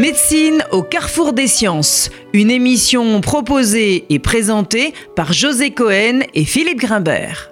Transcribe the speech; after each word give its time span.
Médecine 0.00 0.64
au 0.70 0.82
carrefour 0.82 1.34
des 1.34 1.46
sciences, 1.46 2.08
une 2.32 2.50
émission 2.50 3.20
proposée 3.20 4.06
et 4.08 4.18
présentée 4.18 4.94
par 5.14 5.34
José 5.34 5.72
Cohen 5.72 6.20
et 6.32 6.46
Philippe 6.46 6.78
Grimbert. 6.78 7.50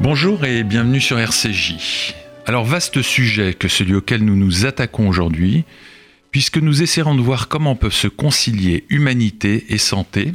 Bonjour 0.00 0.46
et 0.46 0.64
bienvenue 0.64 1.02
sur 1.02 1.18
RCJ. 1.18 2.14
Alors 2.46 2.64
vaste 2.64 3.02
sujet 3.02 3.52
que 3.52 3.68
celui 3.68 3.94
auquel 3.94 4.24
nous 4.24 4.36
nous 4.36 4.64
attaquons 4.64 5.06
aujourd'hui, 5.06 5.64
puisque 6.30 6.56
nous 6.56 6.80
essaierons 6.80 7.14
de 7.14 7.20
voir 7.20 7.48
comment 7.48 7.76
peuvent 7.76 7.92
se 7.92 8.08
concilier 8.08 8.86
humanité 8.88 9.66
et 9.68 9.76
santé 9.76 10.32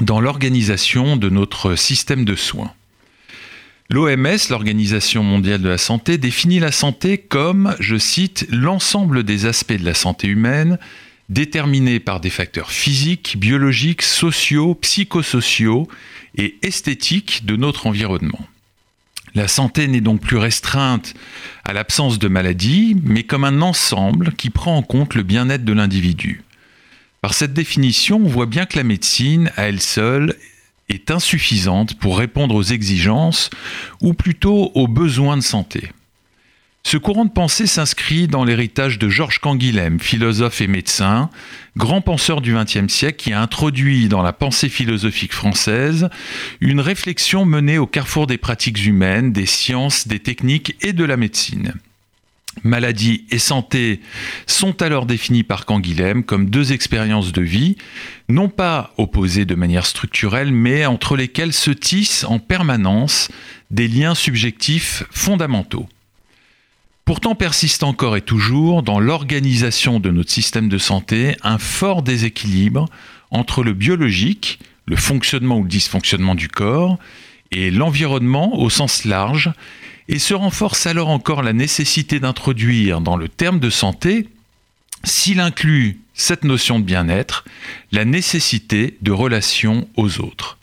dans 0.00 0.20
l'organisation 0.20 1.16
de 1.16 1.28
notre 1.28 1.76
système 1.76 2.24
de 2.24 2.34
soins. 2.34 2.72
L'OMS, 3.92 4.38
l'Organisation 4.50 5.24
mondiale 5.24 5.60
de 5.60 5.68
la 5.68 5.76
santé, 5.76 6.16
définit 6.16 6.60
la 6.60 6.70
santé 6.70 7.18
comme, 7.18 7.74
je 7.80 7.96
cite, 7.96 8.46
l'ensemble 8.48 9.24
des 9.24 9.46
aspects 9.46 9.72
de 9.72 9.84
la 9.84 9.94
santé 9.94 10.28
humaine 10.28 10.78
déterminés 11.28 11.98
par 11.98 12.20
des 12.20 12.30
facteurs 12.30 12.70
physiques, 12.70 13.36
biologiques, 13.36 14.02
sociaux, 14.02 14.76
psychosociaux 14.76 15.88
et 16.36 16.56
esthétiques 16.62 17.44
de 17.46 17.56
notre 17.56 17.88
environnement. 17.88 18.46
La 19.34 19.48
santé 19.48 19.88
n'est 19.88 20.00
donc 20.00 20.20
plus 20.20 20.36
restreinte 20.36 21.14
à 21.64 21.72
l'absence 21.72 22.20
de 22.20 22.28
maladie, 22.28 22.96
mais 23.02 23.24
comme 23.24 23.44
un 23.44 23.60
ensemble 23.60 24.32
qui 24.34 24.50
prend 24.50 24.76
en 24.76 24.82
compte 24.82 25.16
le 25.16 25.24
bien-être 25.24 25.64
de 25.64 25.72
l'individu. 25.72 26.42
Par 27.22 27.34
cette 27.34 27.54
définition, 27.54 28.18
on 28.18 28.28
voit 28.28 28.46
bien 28.46 28.66
que 28.66 28.76
la 28.76 28.84
médecine, 28.84 29.50
à 29.56 29.64
elle 29.64 29.80
seule, 29.80 30.36
est 30.90 31.10
insuffisante 31.10 31.94
pour 31.98 32.18
répondre 32.18 32.54
aux 32.54 32.62
exigences 32.62 33.50
ou 34.02 34.12
plutôt 34.12 34.72
aux 34.74 34.88
besoins 34.88 35.36
de 35.36 35.42
santé. 35.42 35.90
Ce 36.82 36.96
courant 36.96 37.26
de 37.26 37.30
pensée 37.30 37.66
s'inscrit 37.66 38.26
dans 38.26 38.42
l'héritage 38.42 38.98
de 38.98 39.10
Georges 39.10 39.38
Canguilhem, 39.38 40.00
philosophe 40.00 40.62
et 40.62 40.66
médecin, 40.66 41.28
grand 41.76 42.00
penseur 42.00 42.40
du 42.40 42.54
XXe 42.54 42.92
siècle 42.92 43.22
qui 43.22 43.32
a 43.32 43.40
introduit 43.40 44.08
dans 44.08 44.22
la 44.22 44.32
pensée 44.32 44.70
philosophique 44.70 45.34
française 45.34 46.08
une 46.60 46.80
réflexion 46.80 47.44
menée 47.44 47.78
au 47.78 47.86
carrefour 47.86 48.26
des 48.26 48.38
pratiques 48.38 48.84
humaines, 48.84 49.30
des 49.32 49.46
sciences, 49.46 50.08
des 50.08 50.20
techniques 50.20 50.74
et 50.80 50.94
de 50.94 51.04
la 51.04 51.18
médecine. 51.18 51.74
Maladie 52.64 53.24
et 53.30 53.38
santé 53.38 54.00
sont 54.46 54.82
alors 54.82 55.06
définies 55.06 55.44
par 55.44 55.66
Canguilhem 55.66 56.24
comme 56.24 56.50
deux 56.50 56.72
expériences 56.72 57.32
de 57.32 57.42
vie, 57.42 57.76
non 58.28 58.48
pas 58.48 58.92
opposées 58.98 59.44
de 59.44 59.54
manière 59.54 59.86
structurelle, 59.86 60.52
mais 60.52 60.84
entre 60.84 61.16
lesquelles 61.16 61.52
se 61.52 61.70
tissent 61.70 62.24
en 62.24 62.38
permanence 62.38 63.28
des 63.70 63.88
liens 63.88 64.14
subjectifs 64.14 65.04
fondamentaux. 65.10 65.88
Pourtant 67.04 67.34
persiste 67.34 67.82
encore 67.82 68.16
et 68.16 68.20
toujours 68.20 68.82
dans 68.82 69.00
l'organisation 69.00 70.00
de 70.00 70.10
notre 70.10 70.30
système 70.30 70.68
de 70.68 70.78
santé 70.78 71.36
un 71.42 71.58
fort 71.58 72.02
déséquilibre 72.02 72.86
entre 73.30 73.62
le 73.62 73.72
biologique, 73.72 74.58
le 74.86 74.96
fonctionnement 74.96 75.58
ou 75.58 75.62
le 75.62 75.68
dysfonctionnement 75.68 76.34
du 76.34 76.48
corps, 76.48 76.98
et 77.52 77.70
l'environnement 77.70 78.60
au 78.60 78.70
sens 78.70 79.04
large, 79.04 79.52
et 80.10 80.18
se 80.18 80.34
renforce 80.34 80.86
alors 80.86 81.08
encore 81.08 81.40
la 81.40 81.52
nécessité 81.52 82.18
d'introduire 82.18 83.00
dans 83.00 83.16
le 83.16 83.28
terme 83.28 83.60
de 83.60 83.70
santé, 83.70 84.28
s'il 85.04 85.38
inclut 85.38 86.00
cette 86.14 86.42
notion 86.42 86.80
de 86.80 86.84
bien-être, 86.84 87.44
la 87.92 88.04
nécessité 88.04 88.98
de 89.02 89.12
relation 89.12 89.88
aux 89.96 90.20
autres. 90.20 90.58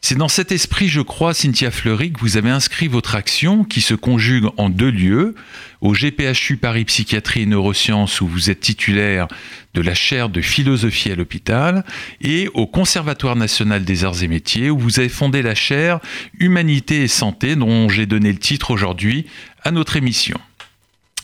C'est 0.00 0.16
dans 0.16 0.28
cet 0.28 0.52
esprit, 0.52 0.86
je 0.88 1.00
crois, 1.00 1.34
Cynthia 1.34 1.72
Fleury, 1.72 2.12
que 2.12 2.20
vous 2.20 2.36
avez 2.36 2.50
inscrit 2.50 2.86
votre 2.86 3.16
action 3.16 3.64
qui 3.64 3.80
se 3.80 3.94
conjugue 3.94 4.46
en 4.56 4.68
deux 4.68 4.90
lieux, 4.90 5.34
au 5.80 5.92
GPHU 5.92 6.58
Paris 6.58 6.84
Psychiatrie 6.84 7.42
et 7.42 7.46
Neurosciences 7.46 8.20
où 8.20 8.28
vous 8.28 8.48
êtes 8.48 8.60
titulaire 8.60 9.26
de 9.74 9.80
la 9.80 9.94
chaire 9.94 10.28
de 10.28 10.40
philosophie 10.40 11.10
à 11.10 11.16
l'hôpital 11.16 11.84
et 12.20 12.48
au 12.54 12.66
Conservatoire 12.66 13.36
national 13.36 13.84
des 13.84 14.04
arts 14.04 14.22
et 14.22 14.28
métiers 14.28 14.70
où 14.70 14.78
vous 14.78 15.00
avez 15.00 15.08
fondé 15.08 15.42
la 15.42 15.54
chaire 15.54 15.98
Humanité 16.38 17.02
et 17.02 17.08
santé 17.08 17.56
dont 17.56 17.88
j'ai 17.88 18.06
donné 18.06 18.32
le 18.32 18.38
titre 18.38 18.70
aujourd'hui 18.70 19.26
à 19.64 19.70
notre 19.70 19.96
émission. 19.96 20.38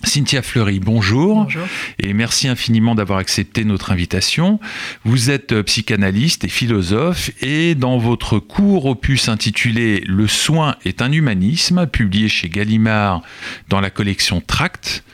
Cynthia 0.05 0.43
Fleury, 0.43 0.81
bonjour. 0.81 1.45
Bonjour. 1.45 1.67
Et 1.99 2.13
merci 2.13 2.49
infiniment 2.49 2.95
d'avoir 2.95 3.19
accepté 3.19 3.65
notre 3.65 3.93
invitation. 3.93 4.61
Vous 5.05 5.31
êtes 5.31 5.53
euh, 5.53 5.63
psychanalyste 5.63 6.45
et 6.45 6.49
philosophe 6.49 7.31
et 7.41 7.75
dans 7.75 7.99
votre 7.99 8.39
court 8.39 8.87
opus 8.87 9.29
intitulé 9.29 10.03
Le 10.07 10.27
soin 10.27 10.77
est 10.85 11.03
un 11.03 11.13
humanisme, 11.13 11.87
publié 11.87 12.29
chez 12.29 12.49
Gallimard 12.49 13.23
dans 13.69 13.81
la 13.81 13.91
collection 13.91 14.41
Tract, 14.41 15.05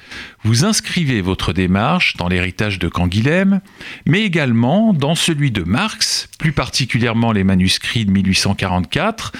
vous 0.44 0.64
inscrivez 0.64 1.20
votre 1.20 1.52
démarche 1.52 2.16
dans 2.16 2.28
l'héritage 2.28 2.78
de 2.78 2.88
Canguilhem, 2.88 3.60
mais 4.06 4.22
également 4.22 4.92
dans 4.92 5.14
celui 5.14 5.50
de 5.50 5.62
Marx, 5.62 6.28
plus 6.38 6.52
particulièrement 6.52 7.32
les 7.32 7.44
manuscrits 7.44 8.04
de 8.04 8.10
1844, 8.10 9.32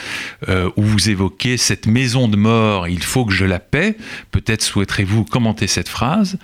euh, 0.49 0.71
où 0.77 0.83
vous 0.83 1.09
évoquez 1.11 1.57
cette 1.57 1.87
maison 1.87 2.29
de 2.29 2.37
mort, 2.37 2.89
il 2.89 3.03
faut 3.03 3.25
que 3.25 3.33
je 3.33 3.45
la 3.45 3.61
paie. 3.61 3.97
Peut-être 4.33 4.63
souhaiterez-vous 4.63 5.25
commenter 5.25 5.67
cette 5.67 5.89
phrase. 5.89 6.39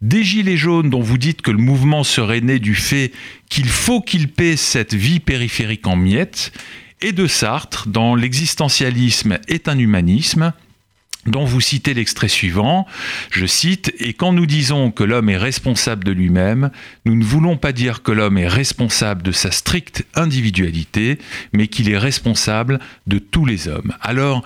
Des 0.00 0.22
Gilets 0.22 0.56
jaunes 0.56 0.90
dont 0.90 1.02
vous 1.02 1.18
dites 1.18 1.42
que 1.42 1.50
le 1.50 1.58
mouvement 1.58 2.04
serait 2.04 2.40
né 2.40 2.60
du 2.60 2.74
fait 2.74 3.12
qu'il 3.50 3.68
faut 3.68 4.00
qu'il 4.00 4.28
paie 4.28 4.56
cette 4.56 4.94
vie 4.94 5.20
périphérique 5.20 5.86
en 5.86 5.96
miettes, 5.96 6.52
et 7.00 7.12
de 7.12 7.26
Sartre 7.26 7.88
dans 7.88 8.14
L'existentialisme 8.14 9.38
est 9.48 9.68
un 9.68 9.78
humanisme, 9.78 10.52
dont 11.30 11.44
vous 11.44 11.60
citez 11.60 11.94
l'extrait 11.94 12.28
suivant, 12.28 12.86
je 13.30 13.46
cite, 13.46 13.94
Et 13.98 14.12
quand 14.12 14.32
nous 14.32 14.46
disons 14.46 14.90
que 14.90 15.04
l'homme 15.04 15.28
est 15.28 15.36
responsable 15.36 16.04
de 16.04 16.12
lui-même, 16.12 16.70
nous 17.04 17.16
ne 17.16 17.24
voulons 17.24 17.56
pas 17.56 17.72
dire 17.72 18.02
que 18.02 18.12
l'homme 18.12 18.38
est 18.38 18.48
responsable 18.48 19.22
de 19.22 19.32
sa 19.32 19.50
stricte 19.50 20.06
individualité, 20.14 21.18
mais 21.52 21.68
qu'il 21.68 21.90
est 21.90 21.98
responsable 21.98 22.78
de 23.06 23.18
tous 23.18 23.44
les 23.44 23.68
hommes. 23.68 23.94
Alors, 24.00 24.42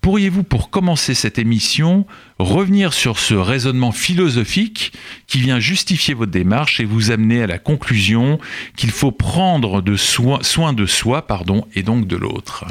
pourriez-vous, 0.00 0.42
pour 0.42 0.70
commencer 0.70 1.14
cette 1.14 1.38
émission, 1.38 2.06
revenir 2.38 2.92
sur 2.92 3.18
ce 3.18 3.34
raisonnement 3.34 3.92
philosophique 3.92 4.92
qui 5.26 5.40
vient 5.40 5.60
justifier 5.60 6.14
votre 6.14 6.32
démarche 6.32 6.80
et 6.80 6.84
vous 6.84 7.10
amener 7.10 7.42
à 7.42 7.46
la 7.46 7.58
conclusion 7.58 8.38
qu'il 8.76 8.90
faut 8.90 9.12
prendre 9.12 9.82
soin 9.96 10.72
de 10.72 10.86
soi 10.86 11.26
pardon, 11.26 11.66
et 11.74 11.82
donc 11.82 12.06
de 12.06 12.16
l'autre? 12.16 12.66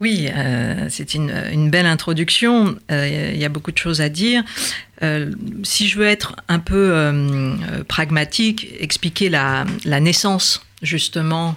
Oui, 0.00 0.28
euh, 0.34 0.86
c'est 0.88 1.14
une, 1.14 1.70
belle 1.70 1.84
introduction. 1.84 2.74
Euh, 2.90 3.30
il 3.34 3.38
y 3.38 3.44
a 3.44 3.50
beaucoup 3.50 3.70
de 3.70 3.76
choses 3.76 4.00
à 4.00 4.08
dire. 4.08 4.42
Euh, 5.02 5.30
si 5.62 5.88
je 5.88 5.98
veux 5.98 6.06
être 6.06 6.36
un 6.48 6.58
peu 6.58 7.12
pragmatique, 7.86 8.68
expliquer 8.80 9.28
la, 9.28 9.66
naissance 9.84 10.64
justement 10.82 11.56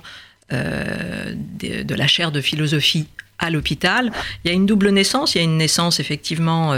de, 0.52 1.84
de, 1.84 1.96
la 1.96 2.08
chaire 2.08 2.34
de 2.34 2.42
philosophie 2.42 3.08
à 3.40 3.50
l'hôpital, 3.50 4.12
il 4.44 4.50
y 4.50 4.52
a 4.52 4.54
une 4.54 4.66
double 4.66 4.90
naissance. 4.90 5.36
Il 5.36 5.38
y 5.38 5.42
a 5.42 5.46
une 5.46 5.58
naissance 5.58 6.02
effectivement 6.02 6.76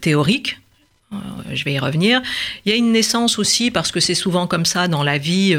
théorique. 0.00 0.58
Je 1.52 1.64
vais 1.64 1.74
y 1.74 1.78
revenir. 1.78 2.22
Il 2.64 2.72
y 2.72 2.74
a 2.74 2.78
une 2.78 2.92
naissance 2.92 3.38
aussi, 3.38 3.70
parce 3.70 3.92
que 3.92 4.00
c'est 4.00 4.14
souvent 4.14 4.46
comme 4.46 4.64
ça 4.64 4.88
dans 4.88 5.02
la 5.02 5.18
vie, 5.18 5.54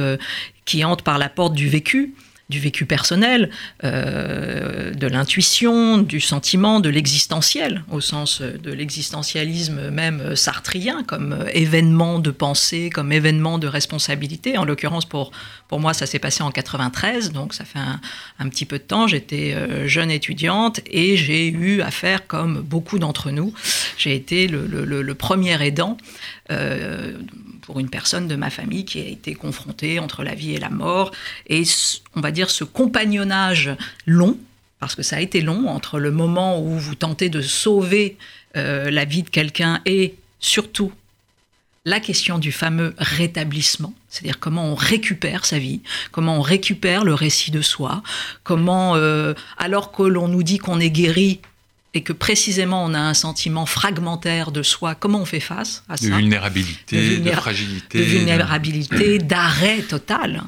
qui 0.66 0.84
entre 0.84 1.04
par 1.04 1.20
la 1.20 1.30
porte 1.30 1.54
du 1.54 1.70
vécu 1.70 2.16
du 2.50 2.60
vécu 2.60 2.86
personnel, 2.86 3.50
euh, 3.84 4.94
de 4.94 5.08
l'intuition, 5.08 5.98
du 5.98 6.20
sentiment, 6.20 6.80
de 6.80 6.90
l'existentiel, 6.90 7.84
au 7.92 8.02
sens 8.02 8.42
de 8.42 8.72
l'existentialisme 8.72 9.90
même 9.90 10.36
sartrien, 10.36 11.04
comme 11.04 11.46
événement 11.54 12.20
de 12.20 12.30
pensée, 12.30 12.92
comme 12.92 13.12
événement 13.12 13.58
de 13.58 13.68
responsabilité. 13.68 14.60
En 14.60 14.66
l'occurrence, 14.66 15.06
pour, 15.06 15.32
pour 15.68 15.80
moi, 15.80 15.94
ça 15.96 16.06
s'est 16.06 16.20
passé 16.20 16.44
en 16.44 16.52
93, 16.52 17.32
donc 17.32 17.54
ça 17.54 17.66
fait 17.66 17.80
un, 17.80 18.50
petit 18.50 18.66
peu 18.66 18.78
de 18.78 18.84
temps. 18.84 19.08
J'étais 19.08 19.54
euh, 19.56 19.88
jeune 19.88 20.12
étudiante 20.12 20.82
et 20.86 21.18
j'ai 21.18 21.48
eu 21.48 21.82
affaire, 21.82 22.28
comme 22.28 22.62
beaucoup 22.62 23.00
d'entre 23.00 23.32
nous, 23.32 23.54
j'ai 23.98 24.16
été 24.16 24.48
le, 24.48 25.16
premier 25.16 25.66
aidant. 25.66 25.98
Euh, 26.52 27.18
pour 27.62 27.80
une 27.80 27.90
personne 27.90 28.28
de 28.28 28.36
ma 28.36 28.52
famille 28.52 28.86
qui 28.86 29.00
a 29.00 29.08
été 29.08 29.34
confrontée 29.34 29.98
entre 29.98 30.24
la 30.24 30.36
vie 30.36 30.54
et 30.54 30.60
la 30.60 30.70
mort. 30.70 31.10
Et 31.48 31.64
on 32.16 32.22
va 32.22 32.30
dire 32.30 32.52
ce 32.52 32.64
compagnonnage 32.64 33.72
long, 34.06 34.38
parce 34.80 34.94
que 34.94 35.02
ça 35.02 35.16
a 35.16 35.20
été 35.20 35.42
long, 35.42 35.68
entre 35.68 35.98
le 35.98 36.12
moment 36.12 36.62
où 36.62 36.78
vous 36.78 36.94
tentez 36.94 37.30
de 37.30 37.42
sauver 37.42 38.18
euh, 38.56 38.92
la 38.92 39.06
vie 39.06 39.24
de 39.24 39.30
quelqu'un 39.30 39.82
et 39.88 40.14
surtout 40.40 40.92
la 41.86 42.00
question 42.00 42.38
du 42.38 42.52
fameux 42.52 42.94
rétablissement, 43.00 43.94
c'est-à-dire 44.10 44.40
comment 44.40 44.66
on 44.66 44.76
récupère 44.76 45.46
sa 45.46 45.58
vie, 45.58 45.82
comment 46.12 46.38
on 46.38 46.42
récupère 46.42 47.04
le 47.04 47.16
récit 47.16 47.50
de 47.50 47.62
soi, 47.62 48.04
comment, 48.44 48.96
euh, 48.96 49.34
alors 49.58 49.92
que 49.92 50.04
l'on 50.04 50.28
nous 50.28 50.44
dit 50.44 50.60
qu'on 50.60 50.80
est 50.80 50.92
guéri, 50.92 51.42
et 51.96 52.02
que 52.02 52.14
précisément 52.14 52.84
on 52.86 52.94
a 52.94 53.00
un 53.00 53.14
sentiment 53.14 53.66
fragmentaire 53.66 54.52
de 54.52 54.62
soi, 54.62 54.94
comment 54.94 55.22
on 55.22 55.26
fait 55.26 55.40
face 55.40 55.84
à 55.90 55.98
ça? 55.98 56.06
De 56.06 56.14
vulnérabilité, 56.14 57.18
de, 57.18 57.32
fragilité. 57.32 58.00
De 58.00 58.04
vulnérabilité, 58.04 59.18
d'arrêt 59.18 59.82
total. 59.82 60.44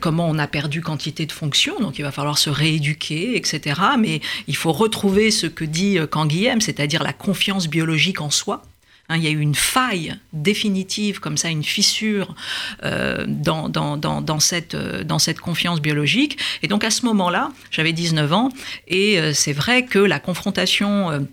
comment 0.00 0.28
on 0.28 0.38
a 0.38 0.46
perdu 0.46 0.80
quantité 0.80 1.26
de 1.26 1.32
fonctions, 1.32 1.78
donc 1.80 1.98
il 1.98 2.02
va 2.02 2.12
falloir 2.12 2.38
se 2.38 2.50
rééduquer, 2.50 3.36
etc. 3.36 3.80
Mais 3.98 4.20
il 4.46 4.56
faut 4.56 4.72
retrouver 4.72 5.30
ce 5.30 5.46
que 5.46 5.64
dit 5.64 5.98
Canguilhem, 6.10 6.60
c'est-à-dire 6.60 7.02
la 7.02 7.12
confiance 7.12 7.68
biologique 7.68 8.20
en 8.20 8.30
soi. 8.30 8.62
Hein, 9.10 9.16
il 9.16 9.24
y 9.24 9.26
a 9.26 9.30
eu 9.30 9.40
une 9.40 9.56
faille 9.56 10.14
définitive, 10.32 11.18
comme 11.18 11.36
ça, 11.36 11.48
une 11.48 11.64
fissure 11.64 12.36
euh, 12.84 13.26
euh, 13.26 15.02
dans 15.02 15.18
cette 15.18 15.40
confiance 15.40 15.82
biologique. 15.82 16.38
Et 16.62 16.68
donc 16.68 16.84
à 16.84 16.90
ce 16.90 17.04
moment-là, 17.06 17.50
j'avais 17.72 17.92
19 17.92 18.32
ans, 18.32 18.50
et 18.86 19.18
euh, 19.18 19.32
c'est 19.34 19.52
vrai 19.52 19.84
que 19.84 19.98
la 19.98 20.20
confrontation, 20.20 21.26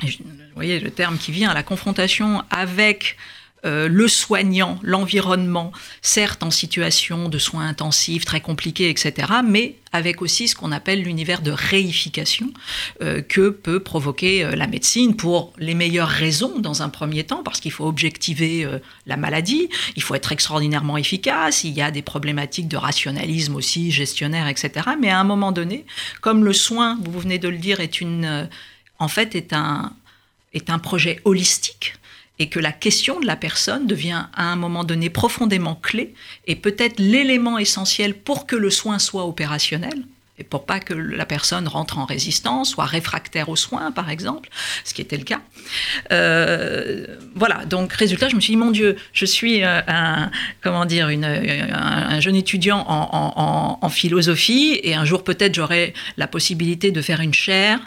vous 0.00 0.10
voyez 0.54 0.78
le 0.78 0.92
terme 0.92 1.18
qui 1.18 1.32
vient, 1.32 1.52
la 1.52 1.64
confrontation 1.64 2.44
avec 2.50 3.16
euh, 3.64 3.88
le 3.88 4.08
soignant, 4.08 4.78
l'environnement, 4.82 5.72
certes 6.02 6.42
en 6.42 6.50
situation 6.50 7.28
de 7.30 7.38
soins 7.38 7.66
intensifs, 7.66 8.24
très 8.24 8.40
compliqués, 8.40 8.90
etc., 8.90 9.28
mais 9.44 9.76
avec 9.92 10.20
aussi 10.20 10.48
ce 10.48 10.56
qu'on 10.56 10.72
appelle 10.72 11.02
l'univers 11.02 11.40
de 11.40 11.50
réification 11.50 12.52
euh, 13.00 13.22
que 13.22 13.48
peut 13.48 13.80
provoquer 13.80 14.44
euh, 14.44 14.54
la 14.54 14.66
médecine 14.66 15.16
pour 15.16 15.52
les 15.56 15.74
meilleures 15.74 16.08
raisons 16.08 16.58
dans 16.58 16.82
un 16.82 16.90
premier 16.90 17.24
temps, 17.24 17.42
parce 17.42 17.60
qu'il 17.60 17.72
faut 17.72 17.86
objectiver 17.86 18.66
la 19.06 19.16
maladie, 19.16 19.68
il 19.96 20.02
faut 20.02 20.14
être 20.14 20.32
extraordinairement 20.32 20.98
efficace, 20.98 21.64
il 21.64 21.72
y 21.72 21.80
a 21.80 21.90
des 21.90 22.02
problématiques 22.02 22.68
de 22.68 22.76
rationalisme 22.76 23.56
aussi, 23.56 23.90
gestionnaire, 23.90 24.46
etc. 24.46 24.90
Mais 25.00 25.08
à 25.08 25.18
un 25.18 25.24
moment 25.24 25.52
donné, 25.52 25.86
comme 26.20 26.44
le 26.44 26.52
soin, 26.52 26.98
vous 27.02 27.18
venez 27.18 27.38
de 27.38 27.48
le 27.48 27.58
dire, 27.58 27.80
est 27.80 28.00
une, 28.00 28.48
en 28.98 29.08
fait, 29.08 29.34
est 29.34 29.52
un, 29.52 29.92
est 30.52 30.70
un 30.70 30.78
projet 30.78 31.20
holistique, 31.24 31.94
et 32.38 32.48
que 32.48 32.58
la 32.58 32.72
question 32.72 33.20
de 33.20 33.26
la 33.26 33.36
personne 33.36 33.86
devient 33.86 34.26
à 34.34 34.50
un 34.50 34.56
moment 34.56 34.84
donné 34.84 35.10
profondément 35.10 35.76
clé 35.76 36.14
et 36.46 36.56
peut-être 36.56 36.98
l'élément 36.98 37.58
essentiel 37.58 38.14
pour 38.14 38.46
que 38.46 38.56
le 38.56 38.70
soin 38.70 38.98
soit 38.98 39.26
opérationnel 39.26 40.04
et 40.36 40.42
pour 40.42 40.66
pas 40.66 40.80
que 40.80 40.94
la 40.94 41.26
personne 41.26 41.68
rentre 41.68 41.98
en 41.98 42.06
résistance, 42.06 42.70
soit 42.70 42.86
réfractaire 42.86 43.48
aux 43.48 43.56
soins, 43.56 43.92
par 43.92 44.10
exemple, 44.10 44.48
ce 44.84 44.92
qui 44.92 45.00
était 45.00 45.16
le 45.16 45.22
cas. 45.22 45.40
Euh, 46.10 47.06
voilà, 47.36 47.64
donc 47.66 47.92
résultat, 47.92 48.28
je 48.28 48.34
me 48.34 48.40
suis 48.40 48.54
dit, 48.54 48.56
mon 48.56 48.72
Dieu, 48.72 48.96
je 49.12 49.26
suis 49.26 49.62
euh, 49.62 49.80
un, 49.86 50.32
comment 50.60 50.86
dire, 50.86 51.06
un, 51.06 52.18
jeune 52.18 52.34
étudiant 52.34 52.84
en 52.88 53.88
philosophie, 53.88 54.80
et 54.82 54.96
un 54.96 55.04
jour 55.04 55.22
peut-être 55.22 55.54
j'aurai 55.54 55.94
la 56.16 56.26
possibilité 56.26 56.90
de 56.90 57.00
faire 57.00 57.20
une 57.20 57.34
chaire 57.34 57.78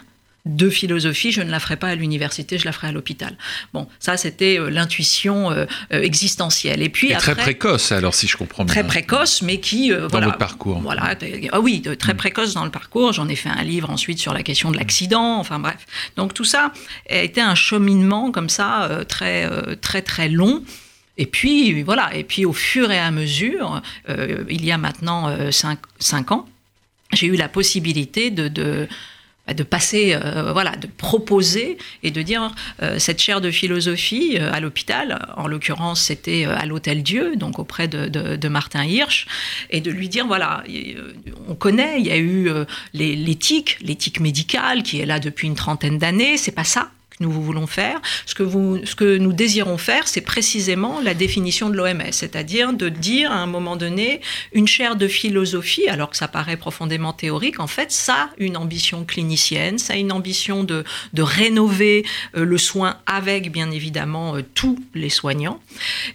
de 0.48 0.70
philosophie, 0.70 1.30
je 1.30 1.42
ne 1.42 1.50
la 1.50 1.60
ferai 1.60 1.76
pas 1.76 1.88
à 1.88 1.94
l'université, 1.94 2.58
je 2.58 2.64
la 2.64 2.72
ferai 2.72 2.88
à 2.88 2.92
l'hôpital. 2.92 3.36
Bon, 3.74 3.86
ça 4.00 4.16
c'était 4.16 4.58
euh, 4.58 4.70
l'intuition 4.70 5.50
euh, 5.50 5.66
euh, 5.92 6.02
existentielle. 6.02 6.82
Et 6.82 6.88
puis 6.88 7.12
très 7.18 7.34
précoce 7.34 7.92
alors 7.92 8.14
si 8.14 8.26
je 8.26 8.36
comprends 8.36 8.64
bien. 8.64 8.72
Très 8.72 8.86
précoce, 8.86 9.42
mais 9.42 9.60
qui 9.60 9.90
dans 9.90 10.08
voilà, 10.08 10.26
votre 10.26 10.38
parcours. 10.38 10.80
Voilà, 10.80 11.14
ah 11.52 11.60
oui, 11.60 11.82
très 11.98 12.14
mm. 12.14 12.16
précoce 12.16 12.54
dans 12.54 12.64
le 12.64 12.70
parcours. 12.70 13.12
J'en 13.12 13.28
ai 13.28 13.36
fait 13.36 13.50
un 13.50 13.62
livre 13.62 13.90
ensuite 13.90 14.18
sur 14.18 14.32
la 14.32 14.42
question 14.42 14.70
de 14.70 14.78
l'accident. 14.78 15.38
Enfin 15.38 15.58
bref, 15.58 15.86
donc 16.16 16.32
tout 16.32 16.44
ça 16.44 16.72
a 17.10 17.18
été 17.18 17.40
un 17.40 17.54
cheminement 17.54 18.32
comme 18.32 18.48
ça 18.48 19.04
très 19.06 19.48
très 19.76 20.02
très 20.02 20.28
long. 20.28 20.62
Et 21.18 21.26
puis 21.26 21.82
voilà, 21.82 22.14
et 22.14 22.24
puis 22.24 22.46
au 22.46 22.52
fur 22.52 22.90
et 22.90 22.98
à 22.98 23.10
mesure, 23.10 23.82
il 24.08 24.64
y 24.64 24.72
a 24.72 24.78
maintenant 24.78 25.36
cinq, 25.50 26.32
ans, 26.32 26.48
j'ai 27.12 27.26
eu 27.26 27.36
la 27.36 27.48
possibilité 27.48 28.30
de 28.30 28.88
de 29.54 29.62
passer, 29.62 30.14
euh, 30.14 30.52
voilà, 30.52 30.76
de 30.76 30.86
proposer 30.86 31.78
et 32.02 32.10
de 32.10 32.22
dire 32.22 32.54
euh, 32.82 32.98
cette 32.98 33.20
chaire 33.20 33.40
de 33.40 33.50
philosophie 33.50 34.36
euh, 34.38 34.52
à 34.52 34.60
l'hôpital, 34.60 35.26
en 35.36 35.46
l'occurrence 35.46 36.02
c'était 36.02 36.44
à 36.44 36.66
l'Hôtel 36.66 37.02
Dieu, 37.02 37.36
donc 37.36 37.58
auprès 37.58 37.88
de, 37.88 38.48
Martin 38.48 38.84
Hirsch, 38.84 39.26
et 39.70 39.80
de 39.80 39.90
lui 39.90 40.08
dire 40.08 40.26
voilà, 40.26 40.64
on 41.48 41.54
connaît, 41.54 42.00
il 42.00 42.06
y 42.06 42.10
a 42.10 42.18
eu 42.18 42.50
l'éthique, 42.94 43.76
l'éthique 43.82 44.20
médicale 44.20 44.82
qui 44.82 45.00
est 45.00 45.06
là 45.06 45.20
depuis 45.20 45.46
une 45.46 45.54
trentaine 45.54 45.98
d'années, 45.98 46.38
c'est 46.38 46.52
pas 46.52 46.64
ça 46.64 46.90
nous 47.20 47.30
voulons 47.30 47.66
faire. 47.66 48.00
Ce 48.26 48.34
que, 48.34 48.42
vous, 48.42 48.80
ce 48.84 48.94
que 48.94 49.18
nous 49.18 49.32
désirons 49.32 49.78
faire, 49.78 50.06
c'est 50.06 50.20
précisément 50.20 51.00
la 51.00 51.14
définition 51.14 51.68
de 51.70 51.76
l'OMS, 51.76 52.12
c'est-à-dire 52.12 52.72
de 52.72 52.88
dire 52.88 53.32
à 53.32 53.36
un 53.36 53.46
moment 53.46 53.76
donné, 53.76 54.20
une 54.52 54.68
chaire 54.68 54.96
de 54.96 55.08
philosophie, 55.08 55.88
alors 55.88 56.10
que 56.10 56.16
ça 56.16 56.28
paraît 56.28 56.56
profondément 56.56 57.12
théorique, 57.12 57.60
en 57.60 57.66
fait, 57.66 57.90
ça 57.90 58.14
a 58.14 58.30
une 58.38 58.56
ambition 58.56 59.04
clinicienne, 59.04 59.78
ça 59.78 59.94
a 59.94 59.96
une 59.96 60.12
ambition 60.12 60.64
de, 60.64 60.84
de 61.12 61.22
rénover 61.22 62.04
euh, 62.36 62.44
le 62.44 62.58
soin 62.58 62.98
avec, 63.06 63.50
bien 63.50 63.70
évidemment, 63.70 64.36
euh, 64.36 64.42
tous 64.54 64.78
les 64.94 65.10
soignants, 65.10 65.60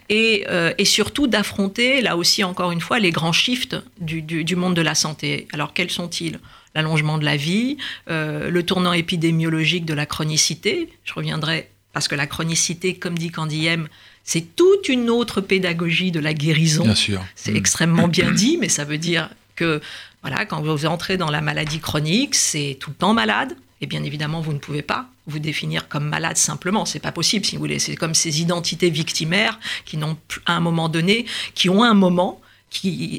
et, 0.09 0.45
euh, 0.49 0.73
et 0.77 0.85
surtout 0.85 1.27
d'affronter, 1.27 2.01
là 2.01 2.17
aussi, 2.17 2.43
encore 2.43 2.71
une 2.71 2.81
fois, 2.81 2.99
les 2.99 3.11
grands 3.11 3.33
shifts 3.33 3.75
du, 3.99 4.21
du, 4.21 4.43
du 4.43 4.55
monde 4.55 4.75
de 4.75 4.81
la 4.81 4.95
santé. 4.95 5.47
Alors, 5.53 5.73
quels 5.73 5.91
sont-ils? 5.91 6.39
L'allongement 6.75 7.17
de 7.17 7.25
la 7.25 7.37
vie, 7.37 7.77
euh, 8.09 8.49
le 8.49 8.63
tournant 8.63 8.93
épidémiologique 8.93 9.85
de 9.85 9.93
la 9.93 10.05
chronicité. 10.05 10.89
Je 11.03 11.13
reviendrai 11.13 11.69
parce 11.93 12.07
que 12.07 12.15
la 12.15 12.27
chronicité, 12.27 12.95
comme 12.95 13.17
dit 13.17 13.29
Candiem, 13.29 13.87
c'est 14.23 14.55
toute 14.55 14.89
une 14.89 15.09
autre 15.09 15.41
pédagogie 15.41 16.11
de 16.11 16.19
la 16.19 16.33
guérison. 16.33 16.83
Bien 16.83 16.95
sûr. 16.95 17.23
C'est 17.35 17.55
extrêmement 17.55 18.07
bien 18.07 18.31
dit, 18.31 18.57
mais 18.59 18.69
ça 18.69 18.83
veut 18.85 18.97
dire 18.97 19.29
que 19.55 19.81
voilà, 20.21 20.45
quand 20.45 20.61
vous 20.61 20.85
entrez 20.85 21.17
dans 21.17 21.29
la 21.29 21.41
maladie 21.41 21.79
chronique, 21.79 22.33
c'est 22.33 22.77
tout 22.79 22.89
le 22.89 22.95
temps 22.95 23.13
malade. 23.13 23.55
Et 23.81 23.85
bien 23.85 24.03
évidemment, 24.03 24.39
vous 24.39 24.53
ne 24.53 24.59
pouvez 24.59 24.81
pas 24.81 25.07
vous 25.27 25.39
définir 25.39 25.89
comme 25.89 26.07
malade 26.07 26.37
simplement. 26.37 26.85
C'est 26.85 26.99
pas 26.99 27.11
possible, 27.11 27.45
si 27.45 27.57
vous 27.57 27.59
voulez. 27.59 27.79
C'est 27.79 27.97
comme 27.97 28.13
ces 28.13 28.41
identités 28.41 28.89
victimaires 28.89 29.59
qui 29.83 29.97
n'ont 29.97 30.17
à 30.45 30.55
un 30.55 30.61
moment 30.61 30.87
donné, 30.87 31.25
qui 31.53 31.69
ont 31.69 31.83
un 31.83 31.93
moment 31.93 32.39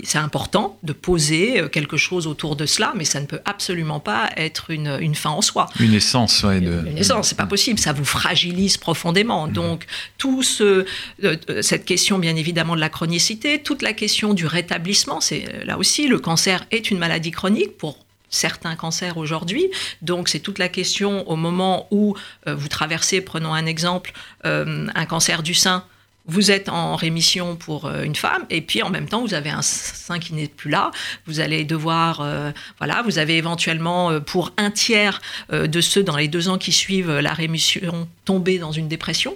c'est 0.04 0.18
important 0.18 0.78
de 0.82 0.92
poser 0.92 1.60
euh, 1.60 1.68
quelque 1.68 1.96
chose 1.96 2.26
autour 2.26 2.56
de 2.56 2.66
cela, 2.66 2.92
mais 2.96 3.04
ça 3.04 3.20
ne 3.20 3.26
peut 3.26 3.40
absolument 3.44 4.00
pas 4.00 4.30
être 4.36 4.70
une, 4.70 4.98
une 5.00 5.14
fin 5.14 5.30
en 5.30 5.42
soi. 5.42 5.68
Une 5.80 5.94
essence, 5.94 6.42
ouais, 6.42 6.60
de... 6.60 6.84
Une 6.86 6.98
essence, 6.98 7.28
c'est 7.28 7.36
pas 7.36 7.46
possible. 7.46 7.78
Ça 7.78 7.92
vous 7.92 8.04
fragilise 8.04 8.76
profondément. 8.76 9.46
Mm. 9.46 9.52
Donc, 9.52 9.86
tout 10.18 10.42
ce, 10.42 10.84
euh, 11.22 11.36
cette 11.62 11.84
question, 11.84 12.18
bien 12.18 12.36
évidemment, 12.36 12.74
de 12.74 12.80
la 12.80 12.88
chronicité, 12.88 13.60
toute 13.62 13.82
la 13.82 13.92
question 13.92 14.34
du 14.34 14.46
rétablissement, 14.46 15.20
c'est 15.20 15.46
euh, 15.46 15.64
là 15.64 15.78
aussi, 15.78 16.08
le 16.08 16.18
cancer 16.18 16.66
est 16.70 16.90
une 16.90 16.98
maladie 16.98 17.30
chronique 17.30 17.78
pour 17.78 17.98
certains 18.30 18.74
cancers 18.74 19.16
aujourd'hui. 19.16 19.70
Donc 20.02 20.28
c'est 20.28 20.40
toute 20.40 20.58
la 20.58 20.68
question 20.68 21.28
au 21.30 21.36
moment 21.36 21.86
où 21.92 22.16
vous 22.48 22.66
traversez, 22.66 23.20
prenons 23.20 23.54
un 23.54 23.64
exemple, 23.64 24.12
un 24.42 25.06
cancer 25.06 25.44
du 25.44 25.54
sein 25.54 25.84
vous 26.26 26.50
êtes 26.50 26.68
en 26.68 26.96
rémission 26.96 27.56
pour 27.56 27.84
euh, 27.84 28.02
une 28.02 28.14
femme 28.14 28.44
et 28.48 28.62
puis 28.62 28.82
en 28.82 28.90
même 28.90 29.08
temps 29.08 29.20
vous 29.20 29.34
avez 29.34 29.50
un 29.50 29.62
sein 29.62 30.18
qui 30.18 30.34
n'est 30.34 30.48
plus 30.48 30.70
là. 30.70 30.90
Vous 31.26 31.40
allez 31.40 31.64
devoir, 31.64 32.20
euh, 32.22 32.50
voilà, 32.78 33.02
vous 33.02 33.18
avez 33.18 33.36
éventuellement 33.36 34.10
euh, 34.10 34.20
pour 34.20 34.52
un 34.56 34.70
tiers 34.70 35.20
de 35.52 35.81
ceux 35.81 36.02
dans 36.02 36.16
les 36.16 36.28
deux 36.28 36.48
ans 36.48 36.58
qui 36.58 36.72
suivent 36.72 37.19
la 37.19 37.32
rémission 37.32 38.08
tombé 38.24 38.58
dans 38.58 38.72
une 38.72 38.88
dépression. 38.88 39.34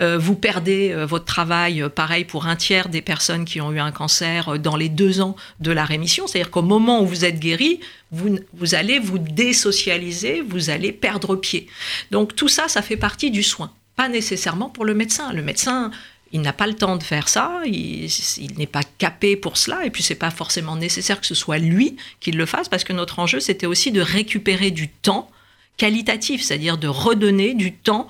vous 0.00 0.34
perdez 0.34 0.94
votre 1.06 1.24
travail, 1.24 1.84
pareil 1.94 2.24
pour 2.24 2.46
un 2.46 2.56
tiers 2.56 2.88
des 2.88 3.02
personnes 3.02 3.44
qui 3.44 3.60
ont 3.60 3.72
eu 3.72 3.78
un 3.78 3.92
cancer 3.92 4.58
dans 4.58 4.76
les 4.76 4.88
deux 4.88 5.20
ans 5.20 5.36
de 5.60 5.72
la 5.72 5.84
rémission. 5.84 6.26
C'est-à-dire 6.26 6.50
qu'au 6.50 6.62
moment 6.62 7.00
où 7.00 7.06
vous 7.06 7.24
êtes 7.24 7.40
guéri, 7.40 7.80
vous, 8.10 8.38
vous 8.52 8.74
allez 8.74 8.98
vous 8.98 9.18
désocialiser, 9.18 10.42
vous 10.46 10.70
allez 10.70 10.92
perdre 10.92 11.36
pied. 11.36 11.68
Donc 12.10 12.34
tout 12.36 12.48
ça, 12.48 12.68
ça 12.68 12.82
fait 12.82 12.96
partie 12.96 13.30
du 13.30 13.42
soin. 13.42 13.72
Pas 13.96 14.08
nécessairement 14.08 14.68
pour 14.68 14.84
le 14.84 14.94
médecin. 14.94 15.32
Le 15.32 15.42
médecin, 15.42 15.90
il 16.32 16.40
n'a 16.40 16.52
pas 16.52 16.66
le 16.66 16.74
temps 16.74 16.96
de 16.96 17.02
faire 17.02 17.28
ça, 17.28 17.60
il, 17.64 18.08
n'est 18.56 18.66
pas 18.66 18.82
capé 18.98 19.36
pour 19.36 19.56
cela, 19.56 19.86
et 19.86 19.90
puis 19.90 20.02
c'est 20.02 20.14
pas 20.14 20.30
forcément 20.30 20.76
nécessaire 20.76 21.20
que 21.20 21.26
ce 21.26 21.34
soit 21.34 21.58
lui 21.58 21.96
qui 22.20 22.32
le 22.32 22.46
fasse, 22.46 22.68
parce 22.68 22.84
que 22.84 22.92
notre 22.92 23.18
enjeu, 23.18 23.40
c'était 23.40 23.66
aussi 23.66 23.92
de 23.92 24.00
récupérer 24.00 24.70
du 24.70 24.88
temps 24.88 25.30
qualitatif, 25.76 26.42
c'est-à-dire 26.42 26.78
de 26.78 26.88
redonner 26.88 27.54
du 27.54 27.72
temps 27.72 28.08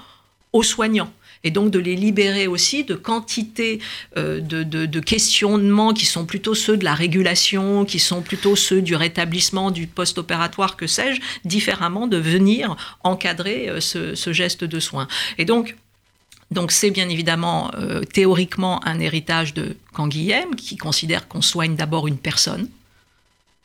aux 0.53 0.63
soignants 0.63 1.13
et 1.45 1.51
donc 1.51 1.71
de 1.71 1.79
les 1.79 1.95
libérer 1.95 2.49
aussi 2.49 2.83
de 2.83 2.95
quantité 2.95 3.79
euh, 4.17 4.41
de, 4.41 5.01
questionnements 5.01 5.93
qui 5.93 6.05
sont 6.05 6.25
plutôt 6.27 6.55
ceux 6.55 6.77
de 6.77 6.85
la 6.85 6.95
régulation, 6.95 7.85
qui 7.85 8.01
sont 8.01 8.21
plutôt 8.21 8.57
ceux 8.57 8.83
du 8.83 8.97
rétablissement, 8.97 9.71
du 9.71 9.87
post-opératoire, 9.87 10.77
que 10.77 10.89
sais-je, 10.89 11.21
différemment 11.45 12.09
de 12.09 12.17
venir 12.17 12.77
encadrer 13.05 13.69
euh, 13.69 13.81
ce, 13.81 14.17
ce, 14.17 14.33
geste 14.33 14.65
de 14.65 14.81
soin. 14.81 15.07
Et 15.39 15.45
donc, 15.45 15.77
donc 16.51 16.71
c'est 16.71 16.91
bien 16.91 17.09
évidemment 17.09 17.71
euh, 17.75 18.03
théoriquement 18.05 18.85
un 18.87 19.01
héritage 19.01 19.55
de 19.55 19.77
Canguilhem 19.93 20.55
qui 20.55 20.77
considère 20.77 21.29
qu'on 21.29 21.43
soigne 21.43 21.75
d'abord 21.75 22.07
une 22.07 22.19
personne 22.19 22.69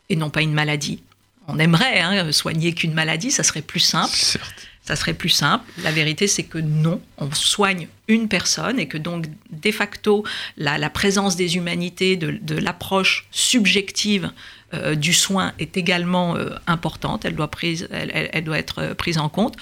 et 0.09 0.15
non 0.15 0.29
pas 0.29 0.41
une 0.41 0.53
maladie. 0.53 1.01
On 1.47 1.59
aimerait 1.59 1.99
hein, 1.99 2.31
soigner 2.31 2.73
qu'une 2.73 2.93
maladie, 2.93 3.31
ça 3.31 3.43
serait 3.43 3.61
plus 3.61 3.79
simple. 3.79 4.15
Ça 4.83 4.95
serait 4.95 5.13
plus 5.13 5.29
simple. 5.29 5.63
La 5.83 5.91
vérité, 5.91 6.27
c'est 6.27 6.43
que 6.43 6.57
non, 6.57 7.01
on 7.17 7.31
soigne 7.31 7.87
une 8.07 8.27
personne 8.27 8.79
et 8.79 8.87
que 8.87 8.97
donc, 8.97 9.27
de 9.51 9.71
facto, 9.71 10.25
la, 10.57 10.89
présence 10.89 11.35
des 11.35 11.55
humanités, 11.55 12.17
de, 12.17 12.55
l'approche 12.55 13.27
subjective 13.29 14.31
euh, 14.73 14.95
du 14.95 15.13
soin 15.13 15.53
est 15.59 15.77
également 15.77 16.35
euh, 16.35 16.55
importante. 16.65 17.25
Elle 17.25 17.35
doit, 17.35 17.49
elle 17.91 18.43
doit 18.43 18.57
être 18.57 18.93
prise 18.95 19.19
en 19.19 19.29
compte. 19.29 19.55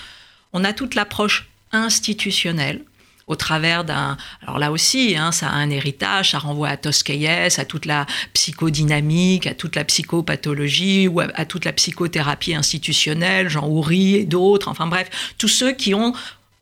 On 0.53 0.63
a 0.63 0.71
toute 0.71 0.95
l'approche 0.95 1.49
institutionnelle 1.73 2.81
au 3.29 3.35
travers 3.35 3.85
d'un... 3.85 4.17
Alors 4.41 4.59
là 4.59 4.71
aussi, 4.71 5.15
hein, 5.15 5.31
ça 5.31 5.47
a 5.47 5.53
un 5.53 5.69
héritage, 5.69 6.31
ça 6.31 6.39
renvoie 6.39 6.67
à 6.67 6.77
Tosquelles, 6.77 7.51
à 7.57 7.63
toute 7.63 7.85
la 7.85 8.05
psychodynamique, 8.33 9.47
à 9.47 9.53
toute 9.53 9.75
la 9.75 9.85
psychopathologie 9.85 11.07
ou 11.07 11.21
à, 11.21 11.45
toute 11.45 11.63
la 11.63 11.71
psychothérapie 11.71 12.55
institutionnelle, 12.55 13.47
Jean 13.47 13.67
Houry 13.67 14.15
et 14.15 14.25
d'autres, 14.25 14.67
enfin 14.67 14.87
bref, 14.87 15.09
tous 15.37 15.47
ceux 15.47 15.71
qui 15.71 15.93
ont, 15.93 16.13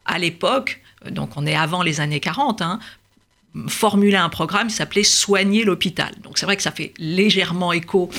à 0.05 0.19
l'époque, 0.19 0.81
donc 1.09 1.37
on 1.37 1.45
est 1.45 1.55
avant 1.55 1.83
les 1.83 2.01
années 2.01 2.19
40, 2.19 2.61
hein, 2.61 2.79
formulé 3.69 4.17
un 4.17 4.29
programme 4.29 4.67
qui 4.67 4.75
s'appelait 4.75 5.03
Soigner 5.03 5.63
l'hôpital. 5.63 6.13
Donc 6.21 6.37
c'est 6.37 6.45
vrai 6.45 6.57
que 6.57 6.63
ça 6.63 6.71
fait 6.71 6.93
légèrement 6.97 7.71
écho 7.71 8.09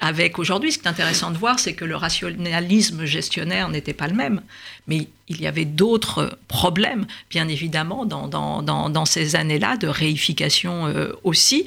avec 0.00 0.38
aujourd'hui, 0.38 0.72
ce 0.72 0.78
qui 0.78 0.84
est 0.84 0.90
intéressant 0.90 1.30
de 1.30 1.38
voir, 1.38 1.58
c'est 1.58 1.72
que 1.72 1.84
le 1.84 1.96
rationalisme 1.96 3.06
gestionnaire 3.06 3.68
n'était 3.68 3.94
pas 3.94 4.08
le 4.08 4.14
même, 4.14 4.42
mais 4.86 5.08
il 5.28 5.40
y 5.40 5.46
avait 5.46 5.64
d'autres 5.64 6.38
problèmes, 6.48 7.06
bien 7.30 7.48
évidemment, 7.48 8.04
dans, 8.04 9.04
ces 9.06 9.36
années-là, 9.36 9.76
de 9.76 9.88
réification 9.88 10.86
euh, 10.86 11.12
aussi. 11.24 11.64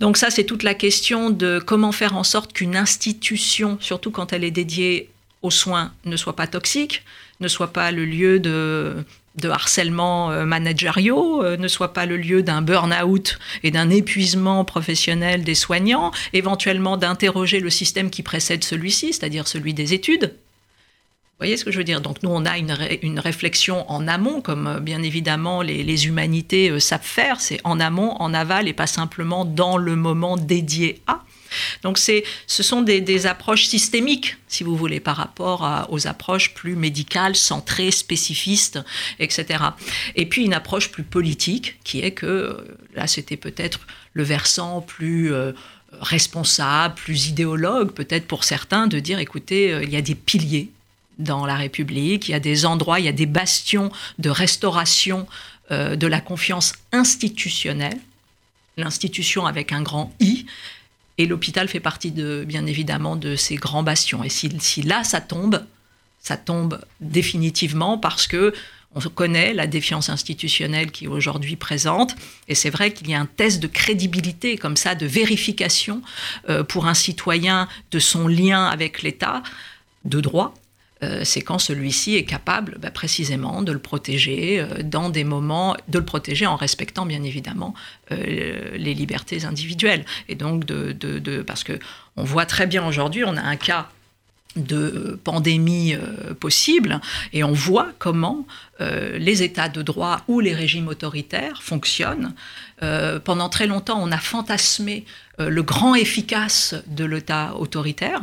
Donc 0.00 0.16
ça, 0.16 0.30
c'est 0.30 0.44
toute 0.44 0.62
la 0.62 0.74
question 0.74 1.30
de 1.30 1.58
comment 1.64 1.92
faire 1.92 2.16
en 2.16 2.24
sorte 2.24 2.52
qu'une 2.52 2.76
institution, 2.76 3.78
surtout 3.80 4.10
quand 4.10 4.32
elle 4.32 4.44
est 4.44 4.50
dédiée 4.50 5.08
aux 5.40 5.50
soins, 5.50 5.92
ne 6.04 6.16
soit 6.16 6.36
pas 6.36 6.46
toxique, 6.46 7.02
ne 7.40 7.48
soit 7.48 7.72
pas 7.72 7.90
le 7.92 8.04
lieu 8.04 8.40
de 8.40 9.04
de 9.36 9.48
harcèlement 9.48 10.30
euh, 10.30 10.44
managériaux 10.44 11.42
euh, 11.42 11.56
ne 11.56 11.68
soit 11.68 11.92
pas 11.92 12.06
le 12.06 12.16
lieu 12.16 12.42
d'un 12.42 12.62
burn-out 12.62 13.38
et 13.62 13.70
d'un 13.70 13.90
épuisement 13.90 14.64
professionnel 14.64 15.42
des 15.44 15.54
soignants, 15.54 16.12
éventuellement 16.32 16.96
d'interroger 16.96 17.60
le 17.60 17.70
système 17.70 18.10
qui 18.10 18.22
précède 18.22 18.64
celui-ci, 18.64 19.12
c'est-à-dire 19.12 19.48
celui 19.48 19.74
des 19.74 19.94
études. 19.94 20.24
Vous 20.24 21.46
voyez 21.46 21.56
ce 21.56 21.64
que 21.64 21.72
je 21.72 21.78
veux 21.78 21.84
dire? 21.84 22.00
Donc 22.00 22.22
nous, 22.22 22.30
on 22.30 22.44
a 22.44 22.56
une, 22.58 23.18
réflexion 23.18 23.90
en 23.90 24.06
amont, 24.06 24.40
comme 24.42 24.66
euh, 24.66 24.80
bien 24.80 25.02
évidemment 25.02 25.62
les 25.62 26.06
humanités 26.06 26.78
savent 26.78 27.00
faire, 27.02 27.40
c'est 27.40 27.60
en 27.64 27.80
amont, 27.80 28.14
en 28.20 28.34
aval, 28.34 28.68
et 28.68 28.72
pas 28.72 28.86
simplement 28.86 29.44
dans 29.44 29.76
le 29.76 29.96
moment 29.96 30.36
dédié 30.36 31.00
à. 31.06 31.22
Donc 31.82 31.98
ce 31.98 32.22
sont 32.46 32.82
des, 32.82 33.26
approches 33.26 33.66
systémiques, 33.66 34.36
si 34.48 34.64
vous 34.64 34.76
voulez, 34.76 35.00
par 35.00 35.16
rapport 35.16 35.86
aux 35.90 36.06
approches 36.06 36.54
plus 36.54 36.76
médicales, 36.76 37.36
centrées, 37.36 37.90
spécifistes, 37.90 38.80
etc. 39.18 39.64
Et 40.16 40.26
puis 40.26 40.44
une 40.44 40.54
approche 40.54 40.90
plus 40.90 41.04
politique, 41.04 41.78
qui 41.84 42.00
est 42.00 42.12
que, 42.12 42.26
euh, 42.26 42.78
là 42.94 43.06
c'était 43.06 43.36
peut-être 43.36 43.80
le 44.12 44.22
versant 44.22 44.80
plus... 44.80 45.32
Euh, 45.32 45.52
responsable, 46.00 46.94
plus 46.94 47.28
idéologue 47.28 47.92
peut-être 47.92 48.26
pour 48.26 48.44
certains, 48.44 48.86
de 48.86 48.98
dire 48.98 49.18
écoutez, 49.18 49.74
euh, 49.74 49.84
il 49.84 49.90
y 49.90 49.96
a 49.96 50.00
des 50.00 50.14
piliers 50.14 50.70
dans 51.18 51.44
la 51.44 51.54
République, 51.54 52.30
il 52.30 52.32
y 52.32 52.34
a 52.34 52.40
des 52.40 52.64
endroits, 52.64 52.98
il 52.98 53.04
y 53.04 53.08
a 53.08 53.12
des 53.12 53.26
bastions 53.26 53.92
de 54.18 54.30
restauration 54.30 55.26
de 55.70 56.06
la 56.06 56.20
confiance 56.20 56.72
institutionnelle, 56.92 57.98
l'institution 58.76 59.46
avec 59.46 59.72
un 59.72 59.82
grand 59.82 60.14
I, 60.20 60.46
et 61.22 61.26
l'hôpital 61.26 61.68
fait 61.68 61.80
partie, 61.80 62.10
de, 62.10 62.44
bien 62.46 62.66
évidemment, 62.66 63.16
de 63.16 63.36
ces 63.36 63.54
grands 63.54 63.82
bastions. 63.82 64.24
Et 64.24 64.28
si, 64.28 64.82
là, 64.82 65.04
ça 65.04 65.20
tombe, 65.20 65.64
ça 66.20 66.36
tombe 66.36 66.80
définitivement 67.00 67.96
parce 67.96 68.26
que 68.26 68.52
on 68.94 69.00
connaît 69.00 69.54
la 69.54 69.66
défiance 69.66 70.10
institutionnelle 70.10 70.90
qui 70.90 71.06
est 71.06 71.08
aujourd'hui 71.08 71.56
présente. 71.56 72.14
Et 72.48 72.54
c'est 72.54 72.68
vrai 72.68 72.92
qu'il 72.92 73.08
y 73.08 73.14
a 73.14 73.20
un 73.20 73.26
test 73.26 73.62
de 73.62 73.66
crédibilité, 73.66 74.58
comme 74.58 74.76
ça, 74.76 74.94
de 74.94 75.06
vérification 75.06 76.02
euh, 76.50 76.62
pour 76.62 76.86
un 76.86 76.92
citoyen 76.92 77.68
de 77.90 77.98
son 77.98 78.28
lien 78.28 78.66
avec 78.66 79.02
l'État 79.02 79.42
de 80.04 80.20
droit 80.20 80.52
c'est 81.24 81.40
quand 81.40 81.58
celui-ci 81.58 82.16
est 82.16 82.24
capable 82.24 82.76
bah, 82.78 82.90
précisément 82.90 83.62
de 83.62 83.72
le 83.72 83.78
protéger 83.78 84.60
euh, 84.60 84.82
dans 84.82 85.10
des 85.10 85.24
moments, 85.24 85.76
de 85.88 85.98
le 85.98 86.04
protéger 86.04 86.46
en 86.46 86.56
respectant 86.56 87.06
bien 87.06 87.22
évidemment 87.22 87.74
euh, 88.10 88.76
les 88.76 88.94
libertés 88.94 89.44
individuelles. 89.44 90.04
Et 90.28 90.34
donc, 90.34 90.64
parce 91.46 91.64
que 91.64 91.78
on 92.16 92.24
voit 92.24 92.46
très 92.46 92.66
bien 92.66 92.86
aujourd'hui, 92.86 93.24
on 93.24 93.36
a 93.36 93.42
un 93.42 93.56
cas 93.56 93.88
de 94.54 95.18
pandémie 95.24 95.96
possible 96.38 97.00
et 97.32 97.42
on 97.42 97.52
voit 97.52 97.88
comment 97.98 98.46
les 98.80 99.42
États 99.42 99.70
de 99.70 99.80
droit 99.80 100.20
ou 100.28 100.40
les 100.40 100.54
régimes 100.54 100.88
autoritaires 100.88 101.62
fonctionnent. 101.62 102.34
pendant 103.24 103.48
très 103.48 103.66
longtemps, 103.66 103.98
on 104.02 104.12
a 104.12 104.18
fantasmé 104.18 105.06
le 105.38 105.62
grand 105.62 105.94
efficace 105.94 106.74
de 106.86 107.06
l'État 107.06 107.54
autoritaire 107.56 108.20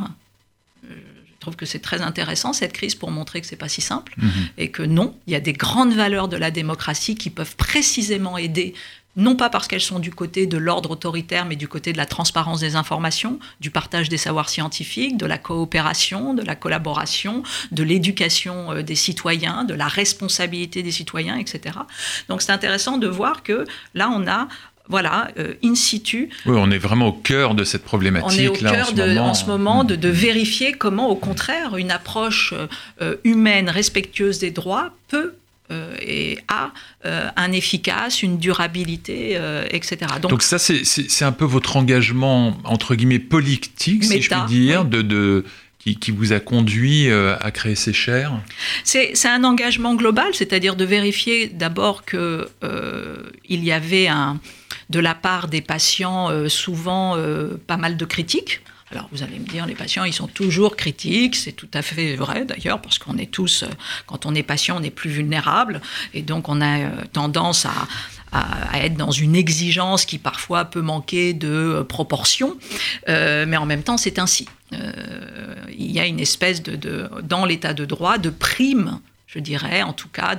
je 1.40 1.46
trouve 1.46 1.56
que 1.56 1.64
c'est 1.64 1.78
très 1.78 2.02
intéressant 2.02 2.52
cette 2.52 2.74
crise 2.74 2.94
pour 2.94 3.10
montrer 3.10 3.40
que 3.40 3.46
c'est 3.46 3.56
pas 3.56 3.70
si 3.70 3.80
simple 3.80 4.12
mhm. 4.18 4.30
et 4.58 4.70
que 4.70 4.82
non, 4.82 5.16
il 5.26 5.32
y 5.32 5.36
a 5.36 5.40
des 5.40 5.54
grandes 5.54 5.94
valeurs 5.94 6.28
de 6.28 6.36
la 6.36 6.50
démocratie 6.50 7.14
qui 7.14 7.30
peuvent 7.30 7.56
précisément 7.56 8.36
aider 8.36 8.74
non 9.16 9.36
pas 9.36 9.48
parce 9.48 9.66
qu'elles 9.66 9.80
sont 9.80 9.98
du 9.98 10.12
côté 10.12 10.46
de 10.46 10.56
l'ordre 10.56 10.90
autoritaire, 10.92 11.44
mais 11.44 11.56
du 11.56 11.66
côté 11.66 11.92
de 11.92 11.96
la 11.96 12.06
transparence 12.06 12.60
des 12.60 12.76
informations, 12.76 13.38
du 13.58 13.70
partage 13.70 14.08
des 14.08 14.18
savoirs 14.18 14.48
scientifiques, 14.50 15.16
de 15.16 15.26
la 15.26 15.38
coopération, 15.38 16.34
de 16.34 16.42
la 16.42 16.54
collaboration, 16.54 17.42
de 17.72 17.82
l'éducation 17.82 18.72
euh, 18.72 18.82
des 18.82 18.94
citoyens, 18.94 19.64
de 19.64 19.74
la 19.74 19.88
responsabilité 19.88 20.82
des 20.82 20.92
citoyens, 20.92 21.36
etc. 21.36 21.78
Donc 22.28 22.42
c'est 22.42 22.52
intéressant 22.52 22.98
de 22.98 23.08
voir 23.08 23.42
que 23.42 23.64
là, 23.94 24.10
on 24.14 24.28
a 24.28 24.46
voilà, 24.90 25.30
euh, 25.38 25.54
in 25.64 25.76
situ. 25.76 26.28
Oui, 26.46 26.56
on 26.58 26.70
est 26.70 26.78
vraiment 26.78 27.08
au 27.08 27.12
cœur 27.12 27.54
de 27.54 27.62
cette 27.62 27.84
problématique. 27.84 28.40
On 28.40 28.42
est 28.42 28.48
au 28.48 28.52
cœur 28.52 28.92
en, 29.20 29.34
ce 29.34 29.46
moment, 29.46 29.84
de, 29.84 30.08
vérifier 30.08 30.72
comment, 30.72 31.08
au 31.08 31.14
contraire, 31.14 31.76
une 31.76 31.92
approche 31.92 32.52
euh, 33.00 33.16
humaine, 33.22 33.70
respectueuse 33.70 34.40
des 34.40 34.50
droits 34.50 34.90
peut 35.08 35.34
euh, 35.70 35.94
et 36.00 36.38
a 36.48 36.72
un 37.04 37.52
efficace, 37.52 38.22
une 38.22 38.38
durabilité, 38.38 39.38
etc. 39.70 39.98
Donc, 40.20 40.42
ça, 40.42 40.58
c'est 40.58 41.24
un 41.24 41.32
peu 41.32 41.44
votre 41.44 41.76
engagement, 41.76 42.58
entre 42.64 42.94
guillemets, 42.96 43.20
politique, 43.20 44.04
si 44.04 44.20
je 44.20 44.28
puis 44.28 44.40
dire, 44.48 44.84
de, 44.84 45.44
qui, 45.80 46.10
vous 46.10 46.32
a 46.32 46.40
conduit 46.40 47.10
à 47.10 47.50
créer 47.50 47.74
ces 47.74 47.92
chaires 47.92 48.32
C'est 48.84 49.14
un 49.26 49.44
engagement 49.44 49.94
global, 49.94 50.28
c'est-à-dire 50.34 50.76
de 50.76 50.84
vérifier 50.84 51.48
d'abord 51.48 52.04
qu'il 52.04 52.46
il 53.48 53.64
y 53.64 53.72
avait 53.72 54.08
un, 54.08 54.38
de 54.90 54.98
la 54.98 55.14
part 55.14 55.48
des 55.48 55.62
patients 55.62 56.30
euh, 56.30 56.48
souvent 56.48 57.16
euh, 57.16 57.56
pas 57.66 57.76
mal 57.76 57.96
de 57.96 58.04
critiques. 58.04 58.60
Alors 58.90 59.08
vous 59.12 59.22
allez 59.22 59.38
me 59.38 59.46
dire, 59.46 59.66
les 59.66 59.76
patients, 59.76 60.02
ils 60.02 60.12
sont 60.12 60.26
toujours 60.26 60.74
critiques, 60.74 61.36
c'est 61.36 61.52
tout 61.52 61.68
à 61.72 61.80
fait 61.80 62.16
vrai 62.16 62.44
d'ailleurs, 62.44 62.82
parce 62.82 62.98
qu'on 62.98 63.16
est 63.18 63.30
tous, 63.30 63.62
euh, 63.62 63.68
quand 64.06 64.26
on 64.26 64.34
est 64.34 64.42
patient, 64.42 64.78
on 64.80 64.82
est 64.82 64.90
plus 64.90 65.10
vulnérable, 65.10 65.80
et 66.12 66.22
donc 66.22 66.48
on 66.48 66.60
a 66.60 66.90
tendance 67.12 67.66
à, 67.66 67.86
être 68.74 68.96
dans 68.96 69.10
une 69.10 69.34
exigence 69.34 70.04
qui 70.04 70.18
parfois 70.18 70.64
peut 70.64 70.80
manquer 70.80 71.32
de 71.34 71.84
proportion, 71.88 72.56
mais 73.08 73.56
en 73.56 73.66
même 73.66 73.82
temps 73.82 73.96
c'est 73.96 74.18
ainsi. 74.18 74.46
il 74.72 75.90
y 75.90 76.00
a 76.00 76.06
une 76.06 76.20
espèce 76.20 76.62
de, 76.62 77.10
dans 77.22 77.44
l'état 77.44 77.74
de 77.74 77.84
droit, 77.84 78.18
de 78.18 78.30
prime, 78.30 79.00
je 79.26 79.38
dirais, 79.38 79.82
en 79.82 79.92
tout 79.92 80.08
cas, 80.08 80.36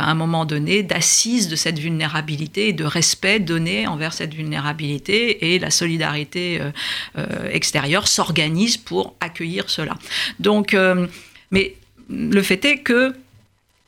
à 0.00 0.10
un 0.10 0.14
moment 0.14 0.46
donné 0.46 0.82
d'assise 0.82 1.48
de 1.48 1.56
cette 1.56 1.78
vulnérabilité 1.78 2.68
et 2.68 2.72
de 2.72 2.84
respect 2.84 3.38
donné 3.38 3.86
envers 3.86 4.12
cette 4.12 4.34
vulnérabilité 4.34 5.54
et 5.54 5.58
la 5.58 5.70
solidarité 5.70 6.60
euh, 6.60 6.70
euh, 7.18 7.50
extérieure 7.50 8.08
s'organise 8.08 8.78
pour 8.78 9.14
accueillir 9.20 9.68
cela. 9.68 9.94
Donc, 10.38 10.72
euh, 10.72 11.06
mais 11.50 11.76
le 12.08 12.42
fait 12.42 12.64
est 12.64 12.78
que 12.78 13.14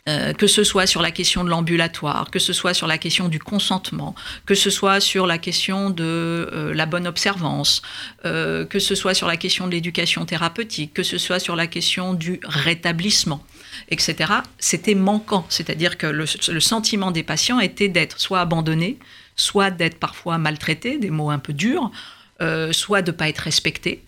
que 0.07 0.47
ce 0.49 0.65
soit 0.65 0.87
sur 0.87 1.01
la 1.01 1.13
question 1.13 1.45
de 1.45 1.49
l'ambulatoire, 1.49 2.31
que 2.31 2.41
ce 2.41 2.53
soit 2.53 2.75
sur 2.75 2.89
la 2.89 2.99
question 2.99 3.29
du 3.29 3.39
consentement, 3.39 4.17
que 4.47 4.55
ce 4.55 4.69
soit 4.69 4.99
sur 4.99 5.29
la 5.29 5.39
question 5.39 5.91
de 5.91 6.73
la 6.75 6.87
bonne 6.87 7.07
observance, 7.07 7.83
que 8.25 8.79
ce 8.79 8.95
soit 8.97 9.15
sur 9.15 9.29
la 9.29 9.37
question 9.37 9.69
de 9.69 9.73
l'éducation 9.73 10.25
thérapeutique, 10.25 10.93
que 10.93 11.05
ce 11.05 11.19
soit 11.19 11.39
sur 11.39 11.55
la 11.55 11.69
question 11.69 12.15
du 12.15 12.41
rétablissement 12.43 13.45
etc., 13.91 14.33
c'était 14.59 14.95
manquant. 14.95 15.47
C'est-à-dire 15.49 15.99
que 15.99 16.07
le, 16.07 16.27
sentiment 16.61 17.11
des 17.11 17.23
patients 17.23 17.61
était 17.61 17.89
d'être 17.89 18.21
soit 18.21 18.41
abandonnés, 18.41 18.99
soit 19.37 19.71
d'être 19.71 19.99
parfois 19.99 20.39
maltraités, 20.39 20.99
des 20.99 21.11
mots 21.11 21.31
un 21.31 21.39
peu 21.39 21.53
durs, 21.53 21.91
euh, 22.41 22.73
soit 22.73 23.03
de 23.03 23.11
ne 23.11 23.17
pas 23.17 23.29
être 23.29 23.41
respectés. 23.41 24.03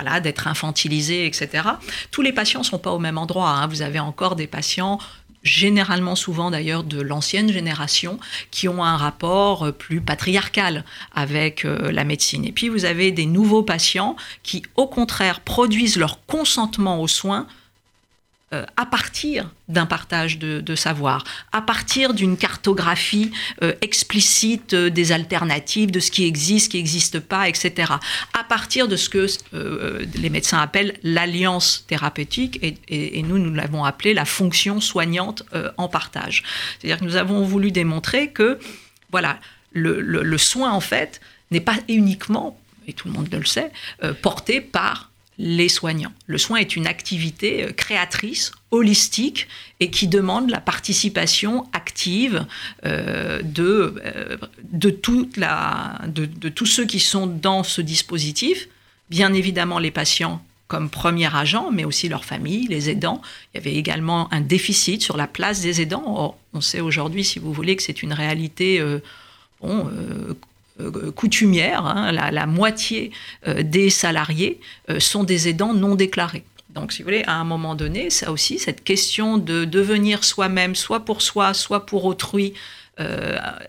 Voilà, 0.00 0.20
d'être 0.20 0.46
infantilisés, 0.46 1.26
etc. 1.26 1.64
Tous 2.12 2.22
les 2.22 2.32
patients 2.32 2.60
ne 2.60 2.64
sont 2.64 2.78
pas 2.78 2.92
au 2.92 3.00
même 3.00 3.18
endroit. 3.18 3.50
Hein. 3.50 3.66
Vous 3.66 3.82
avez 3.82 3.98
encore 3.98 4.36
des 4.36 4.46
patients 4.46 5.00
généralement 5.42 6.16
souvent 6.16 6.50
d'ailleurs 6.50 6.84
de 6.84 7.00
l'ancienne 7.00 7.52
génération, 7.52 8.18
qui 8.50 8.68
ont 8.68 8.84
un 8.84 8.96
rapport 8.96 9.66
euh, 9.66 9.72
plus 9.72 10.00
patriarcal 10.00 10.84
avec 11.14 11.64
euh, 11.64 11.90
la 11.90 12.04
médecine. 12.04 12.44
Et 12.44 12.52
puis 12.52 12.68
vous 12.68 12.84
avez 12.84 13.12
des 13.12 13.26
nouveaux 13.26 13.62
patients 13.62 14.16
qui, 14.42 14.62
au 14.76 14.86
contraire, 14.86 15.40
produisent 15.40 15.96
leur 15.96 16.24
consentement 16.26 17.00
aux 17.00 17.08
soins 17.08 17.46
euh, 18.54 18.64
à 18.78 18.86
partir 18.86 19.50
d'un 19.68 19.84
partage 19.84 20.38
de, 20.38 20.74
savoir, 20.74 21.22
à 21.52 21.60
partir 21.60 22.14
d'une 22.14 22.38
cartographie 22.38 23.30
euh, 23.62 23.74
explicite 23.82 24.72
euh, 24.72 24.88
des 24.88 25.12
alternatives, 25.12 25.90
de 25.90 26.00
ce 26.00 26.10
qui 26.10 26.24
existe, 26.24 26.64
ce 26.64 26.70
qui 26.70 26.76
n'existe 26.78 27.20
pas, 27.20 27.46
etc. 27.46 27.92
À 28.32 28.44
partir 28.44 28.88
de 28.88 28.96
ce 28.96 29.10
que 29.10 29.26
les 30.16 30.30
médecins 30.30 30.60
appellent 30.60 30.98
l'alliance 31.02 31.84
thérapeutique, 31.88 32.58
et, 32.62 33.22
nous, 33.22 33.38
nous 33.38 33.52
l'avons 33.52 33.84
appelé 33.84 34.14
la 34.14 34.24
fonction 34.24 34.80
soignante 34.80 35.42
en 35.76 35.88
partage. 35.88 36.42
C'est-à-dire 36.78 37.00
que 37.00 37.04
nous 37.04 37.16
avons 37.16 37.44
voulu 37.44 37.70
démontrer 37.70 38.30
que, 38.30 38.58
voilà, 39.10 39.40
le, 39.72 40.00
le 40.00 40.38
soin, 40.38 40.72
en 40.72 40.80
fait, 40.80 41.20
n'est 41.50 41.60
pas 41.60 41.76
uniquement, 41.88 42.58
et 42.86 42.94
tout 42.94 43.08
le 43.08 43.14
monde 43.14 43.28
le 43.30 43.44
sait, 43.44 43.70
porté 44.22 44.62
par 44.62 45.07
les 45.38 45.68
soignants. 45.68 46.12
Le 46.26 46.36
soin 46.36 46.58
est 46.58 46.74
une 46.74 46.86
activité 46.86 47.64
euh, 47.64 47.72
créatrice, 47.72 48.52
holistique, 48.70 49.46
et 49.80 49.90
qui 49.90 50.08
demande 50.08 50.50
la 50.50 50.60
participation 50.60 51.66
active 51.72 52.44
euh, 52.84 53.40
de, 53.42 53.94
euh, 54.04 54.36
de, 54.64 54.90
toute 54.90 55.36
la, 55.36 56.00
de, 56.08 56.48
tous 56.48 56.66
ceux 56.66 56.84
qui 56.84 56.98
sont 56.98 57.28
dans 57.28 57.62
ce 57.62 57.80
dispositif, 57.80 58.68
bien 59.10 59.32
évidemment 59.32 59.78
les 59.78 59.92
patients 59.92 60.42
comme 60.66 60.90
premier 60.90 61.34
agent, 61.34 61.70
mais 61.70 61.84
aussi 61.84 62.10
leurs 62.10 62.26
familles, 62.26 62.66
les 62.66 62.90
aidants. 62.90 63.22
Il 63.54 63.58
y 63.58 63.60
avait 63.60 63.76
également 63.76 64.30
un 64.34 64.42
déficit 64.42 65.00
sur 65.02 65.16
la 65.16 65.26
place 65.26 65.62
des 65.62 65.80
aidants. 65.80 66.36
on 66.52 66.60
sait 66.60 66.80
aujourd'hui, 66.80 67.24
si 67.24 67.38
vous 67.38 67.54
voulez, 67.54 67.74
que 67.74 67.82
c'est 67.82 68.02
une 68.02 68.12
réalité 68.12 68.82
coutumière, 71.14 71.84
hein, 71.84 72.12
la, 72.12 72.46
moitié 72.46 73.10
euh, 73.46 73.62
des 73.62 73.90
salariés 73.90 74.60
euh, 74.90 75.00
sont 75.00 75.24
des 75.24 75.48
aidants 75.48 75.74
non 75.74 75.94
déclarés. 75.94 76.44
Donc, 76.70 76.92
si 76.92 77.02
vous 77.02 77.06
voulez, 77.06 77.24
à 77.26 77.34
un 77.34 77.44
moment 77.44 77.74
donné, 77.74 78.10
ça 78.10 78.30
aussi, 78.30 78.58
cette 78.58 78.84
question 78.84 79.38
de 79.38 79.64
devenir 79.64 80.22
soi-même, 80.22 80.74
soit 80.74 81.04
pour 81.04 81.22
soi, 81.22 81.54
soit 81.54 81.86
pour 81.86 82.04
autrui, 82.04 82.54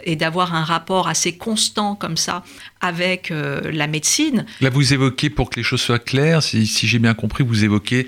et 0.06 0.16
d'avoir 0.16 0.56
un 0.56 0.64
rapport 0.64 1.08
assez 1.08 1.38
constant 1.38 1.94
comme 1.94 2.18
ça 2.18 2.44
avec 2.82 3.32
la 3.32 3.86
médecine. 3.86 4.48
Là, 4.60 4.72
vous 4.72 4.92
évoquez, 4.92 5.30
pour 5.30 5.52
que 5.52 5.58
les 5.58 5.64
choses 5.64 5.82
soient 5.82 6.00
claires, 6.00 6.42
si 6.42 6.66
j'ai 6.66 6.98
bien 6.98 7.14
compris, 7.14 7.44
vous 7.44 7.64
évoquez 7.64 8.08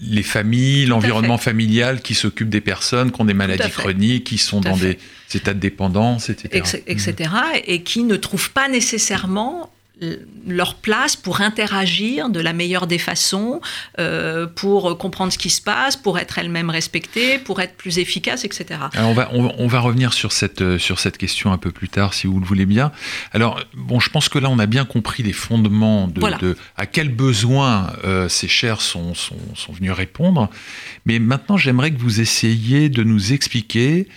les 0.00 0.22
familles, 0.22 0.86
l'environnement 0.86 1.38
familial 1.38 2.00
qui 2.00 2.14
s'occupe 2.14 2.48
des 2.48 2.60
personnes 2.60 3.12
qui 3.12 3.20
ont 3.20 3.24
des 3.24 3.34
maladies 3.34 3.70
chroniques, 3.70 4.24
qui 4.24 4.38
sont 4.38 4.60
dans 4.60 4.76
des 4.76 4.98
états 5.34 5.54
de 5.54 5.60
dépendance, 5.60 6.30
etc. 6.30 6.82
etc. 6.86 7.30
et 7.64 7.82
qui 7.82 8.02
ne 8.02 8.16
trouvent 8.16 8.50
pas 8.50 8.68
nécessairement 8.68 9.70
leur 10.46 10.74
place 10.74 11.16
pour 11.16 11.40
interagir 11.40 12.30
de 12.30 12.40
la 12.40 12.52
meilleure 12.52 12.86
des 12.86 12.98
façons, 12.98 13.60
euh, 13.98 14.46
pour 14.46 14.96
comprendre 14.96 15.32
ce 15.32 15.38
qui 15.38 15.50
se 15.50 15.60
passe, 15.60 15.96
pour 15.96 16.18
être 16.18 16.38
elles-mêmes 16.38 16.70
respectées, 16.70 17.38
pour 17.38 17.60
être 17.60 17.74
plus 17.74 17.98
efficaces, 17.98 18.44
etc. 18.44 18.80
Alors 18.94 19.10
on 19.10 19.14
va, 19.14 19.30
on, 19.32 19.66
va 19.66 19.80
revenir 19.80 20.12
sur 20.12 20.32
cette, 20.32 20.62
euh, 20.62 20.78
sur 20.78 20.98
cette 20.98 21.18
question 21.18 21.52
un 21.52 21.58
peu 21.58 21.70
plus 21.70 21.88
tard, 21.88 22.14
si 22.14 22.26
vous 22.26 22.38
le 22.38 22.46
voulez 22.46 22.66
bien. 22.66 22.92
Alors, 23.32 23.60
bon, 23.74 24.00
je 24.00 24.10
pense 24.10 24.28
que 24.28 24.38
là, 24.38 24.48
on 24.50 24.58
a 24.58 24.66
bien 24.66 24.84
compris 24.84 25.22
les 25.22 25.32
fondements 25.32 26.08
de, 26.08 26.56
à 26.76 26.86
quels 26.86 27.14
besoins 27.14 27.92
euh, 28.04 28.28
ces 28.28 28.48
chairs 28.48 28.80
sont, 28.80 29.14
sont, 29.14 29.36
sont 29.54 29.72
venus 29.72 29.92
répondre. 29.92 30.48
Mais 31.06 31.18
maintenant, 31.18 31.56
j'aimerais 31.56 31.90
que 31.90 31.98
vous 31.98 32.20
essayiez 32.20 32.88
de 32.88 33.02
nous 33.02 33.32
expliquer 33.32 34.08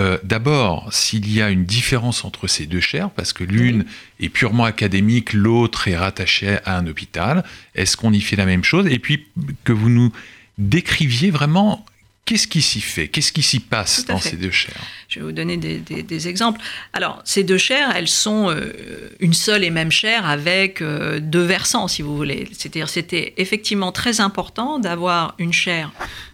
euh, 0.00 0.18
d'abord, 0.22 0.88
s'il 0.92 1.30
y 1.30 1.42
a 1.42 1.50
une 1.50 1.64
différence 1.64 2.24
entre 2.24 2.46
ces 2.46 2.64
deux 2.64 2.80
chaires, 2.80 3.10
parce 3.10 3.34
que 3.34 3.44
l'une 3.44 3.84
est 4.18 4.30
purement 4.30 4.64
académique, 4.64 5.34
l'autre 5.34 5.88
est 5.88 5.96
rattachée 5.96 6.58
à 6.64 6.78
un 6.78 6.86
hôpital, 6.86 7.44
est-ce 7.74 7.98
qu'on 7.98 8.12
y 8.12 8.20
fait 8.20 8.36
la 8.36 8.46
même 8.46 8.64
chose? 8.64 8.86
Et 8.86 8.98
puis 8.98 9.26
que 9.64 9.72
vous 9.72 9.90
nous 9.90 10.10
décriviez 10.56 11.30
vraiment 11.30 11.84
qu'est-ce 12.24 12.46
qui 12.46 12.62
s'y 12.62 12.80
fait, 12.80 13.08
qu'est-ce 13.08 13.32
qui 13.32 13.42
s'y 13.42 13.60
passe 13.60 14.06
dans 14.06 14.20
ces 14.20 14.36
deux 14.36 14.52
chaires 14.52 14.80
Je 15.08 15.18
vais 15.18 15.26
vous 15.26 15.32
donner 15.32 15.56
des, 15.56 16.28
exemples. 16.28 16.60
Alors, 16.92 17.20
ces 17.24 17.42
deux 17.44 17.58
chaires, 17.58 17.92
elles 17.94 18.08
sont 18.08 18.48
euh, 18.48 18.72
une 19.18 19.34
seule 19.34 19.64
et 19.64 19.70
même 19.70 19.90
chaire 19.90 20.26
avec 20.26 20.80
euh, 20.80 21.18
deux 21.20 21.42
versants, 21.42 21.88
si 21.88 22.02
vous 22.02 22.16
voulez. 22.16 22.48
C'est-à-dire, 22.52 22.88
c'était 22.88 23.34
effectivement 23.36 23.92
très 23.92 24.20
important 24.20 24.78
d'avoir 24.78 25.34
une 25.38 25.52
chaire 25.52 25.90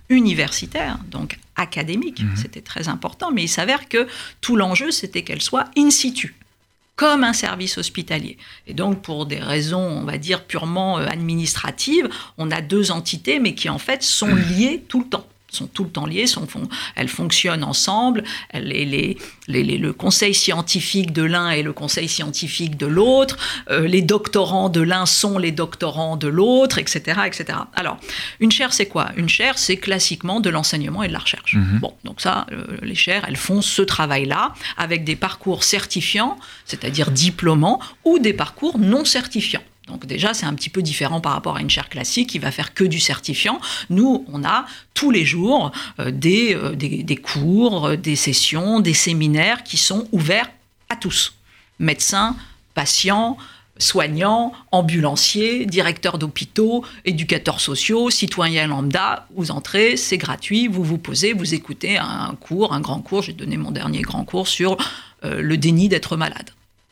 universitaire, 0.09 0.99
donc 1.11 1.39
académique, 1.57 2.23
mhm. 2.23 2.37
c'était 2.37 2.61
très 2.61 2.89
important, 2.89 3.33
mais 3.33 3.45
il 3.45 3.49
s'avère 3.49 3.89
que 3.89 4.07
tout 4.41 4.57
l'enjeu, 4.57 4.91
c'était 4.91 5.23
qu'elle 5.23 5.43
soit 5.43 5.65
in 5.77 5.91
situ 5.91 6.35
comme 6.97 7.25
un 7.25 7.35
service 7.35 7.77
hospitalier. 7.77 8.39
Et 8.67 8.73
donc, 8.73 9.03
pour 9.03 9.27
des 9.27 9.39
raisons, 9.39 9.83
on 9.83 10.05
va 10.05 10.17
dire, 10.17 10.45
purement 10.45 10.99
euh, 10.99 11.07
administratives, 11.07 12.09
on 12.39 12.51
a 12.51 12.63
deux 12.63 12.91
entités, 12.91 13.39
mais 13.39 13.55
qui 13.55 13.69
en 13.69 13.79
fait 13.79 14.03
sont 14.03 14.35
liées 14.35 14.83
tout 14.89 15.01
le 15.01 15.09
temps 15.09 15.27
sont 15.57 15.67
tout 15.67 15.85
le 15.85 15.91
temps 15.91 16.07
liées, 16.07 16.27
sont, 16.27 16.47
elles 16.95 17.09
fonctionnent 17.09 17.65
ensemble. 17.65 18.25
les, 18.55 19.17
le 19.49 19.93
conseil 19.93 20.35
scientifique 20.35 21.13
de 21.13 21.23
l'un 21.23 21.51
et 21.51 21.63
le 21.63 21.73
conseil 21.73 22.09
scientifique 22.09 22.77
de 22.77 22.87
l'autre. 22.87 23.37
Euh, 23.71 23.87
les 23.87 24.03
doctorants 24.03 24.69
de 24.69 24.81
l'un 24.81 25.07
sont 25.07 25.39
les 25.39 25.53
doctorants 25.53 26.17
de 26.17 26.29
l'autre, 26.29 26.79
etc., 26.79 27.21
etc. 27.27 27.59
Alors, 27.75 27.99
une 28.41 28.53
chaire, 28.53 28.73
c'est 28.73 28.87
quoi? 28.87 29.11
Une 29.17 29.29
chaire, 29.29 29.59
c'est 29.59 29.77
classiquement 29.77 30.41
de 30.41 30.51
l'enseignement 30.51 31.03
et 31.03 31.09
de 31.09 31.13
la 31.13 31.19
recherche. 31.19 31.55
Mhm. 31.55 31.79
Bon, 31.81 31.95
donc 32.05 32.21
ça, 32.21 32.47
euh, 32.53 32.65
les 32.83 32.95
chaires, 32.95 33.25
elles 33.29 33.37
font 33.37 33.63
ce 33.63 33.83
travail-là 33.83 34.55
avec 34.77 35.05
des 35.05 35.17
parcours 35.17 35.65
certifiants, 35.65 36.39
c'est-à-dire 36.65 37.11
diplômants, 37.11 37.81
ou 38.05 38.19
des 38.19 38.33
parcours 38.33 38.79
non 38.79 39.05
certifiants. 39.05 39.63
Donc 39.87 40.05
déjà, 40.07 40.35
c'est 40.35 40.47
un 40.47 40.55
petit 40.55 40.71
peu 40.71 40.83
différent 40.83 41.21
par 41.21 41.33
rapport 41.33 41.57
à 41.57 41.61
une 41.61 41.71
chaire 41.71 41.89
classique 41.89 42.31
qui 42.31 42.39
va 42.39 42.51
faire 42.51 42.75
que 42.75 42.85
du 42.85 42.99
certifiant. 42.99 43.61
Nous, 43.89 44.25
on 44.33 44.45
a 44.45 44.67
tous 44.95 45.11
les 45.11 45.25
jours 45.25 45.71
euh, 46.01 46.11
euh, 46.11 46.75
des, 46.75 47.17
cours, 47.17 47.87
euh, 47.87 47.97
des 47.97 48.17
sessions, 48.17 48.81
des 48.81 48.95
séminaires 48.95 49.63
qui 49.63 49.77
sont 49.77 50.09
ouverts 50.11 50.51
à 50.89 50.97
tous. 50.97 51.35
Médecins, 51.79 52.37
patients, 52.75 53.37
soignants, 53.79 54.53
ambulanciers, 54.73 55.67
directeurs 55.67 56.19
d'hôpitaux, 56.19 56.85
éducateurs 57.05 57.61
sociaux, 57.61 58.11
citoyens 58.11 58.67
lambda, 58.67 59.27
vous 59.37 59.51
entrez, 59.51 59.97
c'est 59.97 60.17
gratuit, 60.17 60.67
vous 60.67 60.83
vous 60.83 60.99
posez, 60.99 61.33
vous 61.33 61.55
écoutez 61.55 61.99
un 61.99 62.35
cours, 62.41 62.73
un 62.73 62.81
grand 62.81 63.01
cours. 63.01 63.23
J'ai 63.23 63.35
donné 63.35 63.57
mon 63.57 63.71
dernier 63.71 64.01
grand 64.01 64.25
cours 64.25 64.49
sur 64.49 64.79
le 65.23 65.57
déni 65.57 65.89
d'être 65.89 66.17
malade, 66.17 66.51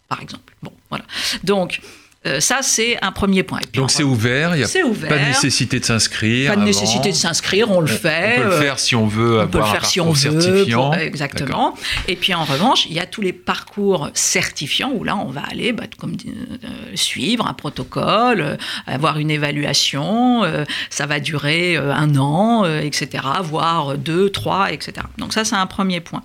par 0.08 0.20
exemple. 0.20 0.54
Bon, 0.62 0.72
voilà. 0.90 1.04
Donc, 1.44 1.80
euh, 2.26 2.40
ça, 2.40 2.60
c'est 2.62 2.96
un 3.02 3.12
premier 3.12 3.42
point. 3.42 3.60
Donc 3.74 3.90
c'est 3.90 4.02
ouvert, 4.02 4.56
il 4.56 4.60
n'y 4.60 4.64
a 4.64 5.08
pas 5.08 5.18
de 5.18 5.24
nécessité 5.26 5.78
de 5.78 5.84
s'inscrire. 5.84 6.54
Pas 6.54 6.56
de 6.56 6.64
nécessité 6.64 7.10
de 7.10 7.14
s'inscrire, 7.14 7.70
on 7.70 7.80
le 7.80 7.86
fait. 7.86 8.38
On 8.38 8.42
peut 8.42 8.48
le 8.48 8.62
faire 8.62 8.78
si 8.78 8.96
on 8.96 9.06
veut 9.06 9.40
on 9.40 9.48
peut 9.48 9.58
le 9.58 9.64
faire 9.64 9.84
si 9.84 10.00
on 10.00 10.14
certifiant. 10.14 10.92
Veut, 10.92 11.02
exactement. 11.02 11.74
Et 12.08 12.16
puis 12.16 12.32
en 12.32 12.44
revanche, 12.44 12.86
il 12.86 12.94
y 12.94 13.00
a 13.00 13.06
tous 13.06 13.20
les 13.20 13.34
parcours 13.34 14.08
certifiants 14.14 14.90
où 14.94 15.04
là, 15.04 15.16
on 15.16 15.28
va 15.28 15.42
aller 15.50 15.72
bah, 15.72 15.84
comme, 15.98 16.16
euh, 16.26 16.68
suivre 16.94 17.46
un 17.46 17.52
protocole, 17.52 18.40
euh, 18.40 18.56
avoir 18.86 19.18
une 19.18 19.30
évaluation. 19.30 20.42
ça 20.88 21.06
va 21.06 21.20
durer 21.20 21.76
un 21.76 22.16
an, 22.16 22.64
etc., 22.64 23.24
voire 23.42 23.98
deux, 23.98 24.30
trois, 24.30 24.72
etc. 24.72 25.06
Donc 25.18 25.32
ça, 25.32 25.44
c'est 25.44 25.56
un 25.56 25.66
premier 25.66 26.00
point. 26.00 26.22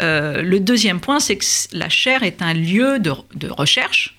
le 0.00 0.58
deuxième 0.58 1.00
point, 1.00 1.20
c'est 1.20 1.36
que 1.36 1.44
la 1.72 1.88
chaire 1.88 2.22
est 2.22 2.42
un 2.42 2.54
lieu 2.54 2.98
de, 2.98 3.12
de 3.34 3.48
recherche 3.48 4.17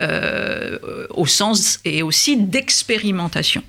euh, 0.00 1.06
au 1.10 1.26
sens 1.26 1.80
et 1.84 2.02
aussi 2.02 2.36
d'expérimentation. 2.36 3.62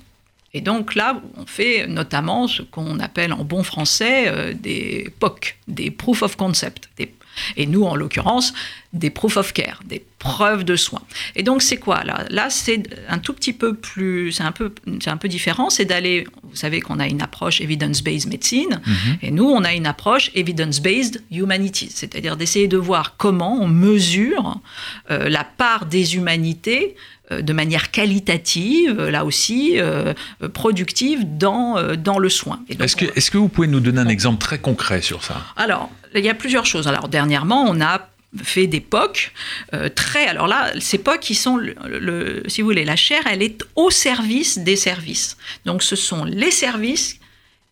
Et 0.54 0.60
donc 0.60 0.94
là, 0.94 1.20
on 1.36 1.46
fait 1.46 1.86
notamment 1.86 2.48
ce 2.48 2.62
qu'on 2.62 3.00
appelle 3.00 3.32
en 3.32 3.44
bon 3.44 3.62
français 3.62 4.28
euh, 4.28 4.54
des 4.54 5.10
POC, 5.18 5.56
des 5.68 5.90
Proof 5.90 6.22
of 6.22 6.36
Concept, 6.36 6.88
des 6.96 7.06
et 7.56 7.66
nous, 7.66 7.84
en 7.84 7.94
l'occurrence, 7.94 8.52
des 8.92 9.10
proof 9.10 9.36
of 9.36 9.52
care, 9.52 9.80
des 9.84 10.02
preuves 10.18 10.64
de 10.64 10.74
soins. 10.74 11.02
Et 11.36 11.42
donc, 11.42 11.62
c'est 11.62 11.76
quoi? 11.76 12.04
Là 12.04 12.24
Là, 12.30 12.50
c'est 12.50 12.82
un 13.08 13.18
tout 13.18 13.34
petit 13.34 13.52
peu 13.52 13.74
plus, 13.74 14.32
c'est 14.32 14.42
un 14.42 14.52
peu, 14.52 14.72
c'est 15.00 15.10
un 15.10 15.16
peu 15.16 15.28
différent. 15.28 15.70
C'est 15.70 15.84
d'aller, 15.84 16.26
vous 16.42 16.56
savez 16.56 16.80
qu'on 16.80 16.98
a 16.98 17.06
une 17.06 17.22
approche 17.22 17.60
evidence-based 17.60 18.28
medicine, 18.28 18.80
mhm. 18.86 19.18
et 19.22 19.30
nous, 19.30 19.44
on 19.44 19.62
a 19.64 19.74
une 19.74 19.86
approche 19.86 20.30
evidence-based 20.34 21.22
humanities, 21.30 21.90
c'est-à-dire 21.94 22.36
d'essayer 22.36 22.68
de 22.68 22.78
voir 22.78 23.16
comment 23.16 23.60
on 23.60 23.68
mesure 23.68 24.60
euh, 25.10 25.28
la 25.28 25.44
part 25.44 25.86
des 25.86 26.16
humanités 26.16 26.96
de 27.30 27.52
manière 27.52 27.90
qualitative, 27.90 29.00
là 29.00 29.24
aussi, 29.24 29.74
euh, 29.76 30.14
productive 30.54 31.20
dans, 31.36 31.96
dans 31.96 32.18
le 32.18 32.28
soin. 32.28 32.60
Est-ce 32.68 32.96
que, 32.96 33.04
est 33.04 33.30
que 33.30 33.38
vous 33.38 33.48
pouvez 33.48 33.68
nous 33.68 33.80
donner 33.80 34.00
un 34.00 34.08
exemple 34.08 34.38
très 34.38 34.58
concret 34.58 35.02
sur 35.02 35.22
ça? 35.24 35.42
Alors, 35.56 35.90
il 36.14 36.24
y 36.24 36.30
a 36.30 36.34
plusieurs 36.34 36.66
choses. 36.66 36.88
Alors, 36.88 37.08
dernièrement, 37.08 37.64
on 37.68 37.80
a 37.80 38.08
fait 38.42 38.66
des 38.66 38.80
POC 38.80 39.32
euh, 39.74 39.88
très. 39.88 40.26
Alors 40.26 40.46
là, 40.46 40.72
ces 40.80 40.98
POC, 40.98 41.20
qui 41.20 41.34
sont, 41.34 41.56
le, 41.56 42.42
si 42.46 42.60
vous 42.60 42.68
voulez, 42.68 42.84
la 42.84 42.96
chair, 42.96 43.22
elle 43.26 43.42
est 43.42 43.62
au 43.76 43.90
service 43.90 44.58
des 44.58 44.76
services. 44.76 45.36
Donc, 45.64 45.82
ce 45.82 45.96
sont 45.96 46.24
les 46.24 46.50
services 46.50 47.18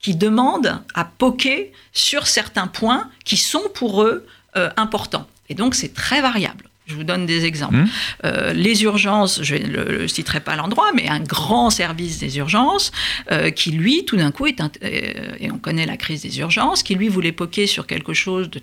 qui 0.01 0.15
demandent 0.15 0.83
à 0.95 1.05
poker 1.05 1.73
sur 1.93 2.27
certains 2.27 2.67
points 2.67 3.11
qui 3.25 3.37
sont 3.37 3.65
pour 3.75 4.03
eux 4.03 4.27
euh, 4.57 4.71
importants. 4.77 5.27
Et 5.49 5.55
donc, 5.55 5.75
c'est 5.75 5.93
très 5.93 6.21
variable. 6.21 6.66
Je 6.87 6.95
vous 6.95 7.05
donne 7.05 7.27
des 7.27 7.45
exemples. 7.45 7.77
Mmh. 7.77 7.89
Euh, 8.25 8.53
les 8.53 8.85
urgences, 8.85 9.43
je 9.43 9.57
ne 9.57 9.67
le, 9.67 10.09
citerai 10.09 10.41
pas 10.41 10.55
l'endroit, 10.55 10.91
mais 10.95 11.09
un 11.09 11.21
grand 11.21 11.71
service 11.71 12.19
des 12.19 12.39
urgences 12.39 12.93
euh, 13.33 13.51
qui, 13.51 13.73
lui, 13.73 14.05
tout 14.05 14.17
d'un 14.17 14.31
coup, 14.31 14.47
est 14.47 14.61
euh, 14.61 15.35
et 15.41 15.51
on 15.51 15.59
connaît 15.59 15.87
la 15.87 15.97
crise 15.97 16.23
des 16.23 16.39
urgences, 16.39 16.85
qui, 16.85 16.95
lui, 16.95 17.09
voulait 17.09 17.33
poquer 17.33 17.67
sur 17.67 17.87
quelque 17.87 18.15
chose 18.15 18.49
de 18.51 18.61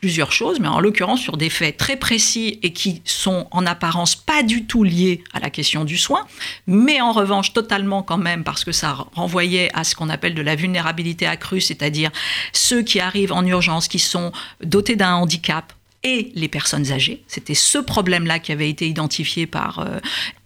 plusieurs 0.00 0.30
choses, 0.30 0.60
mais 0.60 0.68
en 0.68 0.78
l'occurrence 0.78 1.20
sur 1.20 1.36
des 1.36 1.50
faits 1.50 1.76
très 1.76 1.96
précis 1.96 2.60
et 2.62 2.72
qui 2.72 3.02
sont 3.04 3.48
en 3.50 3.66
apparence 3.66 4.14
pas 4.14 4.42
du 4.42 4.64
tout 4.64 4.84
liés 4.84 5.24
à 5.32 5.40
la 5.40 5.50
question 5.50 5.84
du 5.84 5.98
soin, 5.98 6.24
mais 6.66 7.00
en 7.00 7.12
revanche 7.12 7.52
totalement 7.52 8.02
quand 8.04 8.18
même 8.18 8.44
parce 8.44 8.64
que 8.64 8.70
ça 8.70 9.06
renvoyait 9.14 9.70
à 9.74 9.82
ce 9.82 9.96
qu'on 9.96 10.08
appelle 10.08 10.34
de 10.34 10.42
la 10.42 10.54
vulnérabilité 10.54 11.26
accrue, 11.26 11.60
c'est-à-dire 11.60 12.10
ceux 12.52 12.82
qui 12.82 13.00
arrivent 13.00 13.32
en 13.32 13.44
urgence, 13.44 13.88
qui 13.88 13.98
sont 13.98 14.30
dotés 14.62 14.94
d'un 14.94 15.14
handicap 15.14 15.72
et 16.04 16.30
les 16.34 16.48
personnes 16.48 16.92
âgées. 16.92 17.22
C'était 17.26 17.54
ce 17.54 17.78
problème-là 17.78 18.38
qui 18.38 18.52
avait 18.52 18.70
été 18.70 18.86
identifié 18.88 19.46
par... 19.46 19.80
euh, 19.80 19.98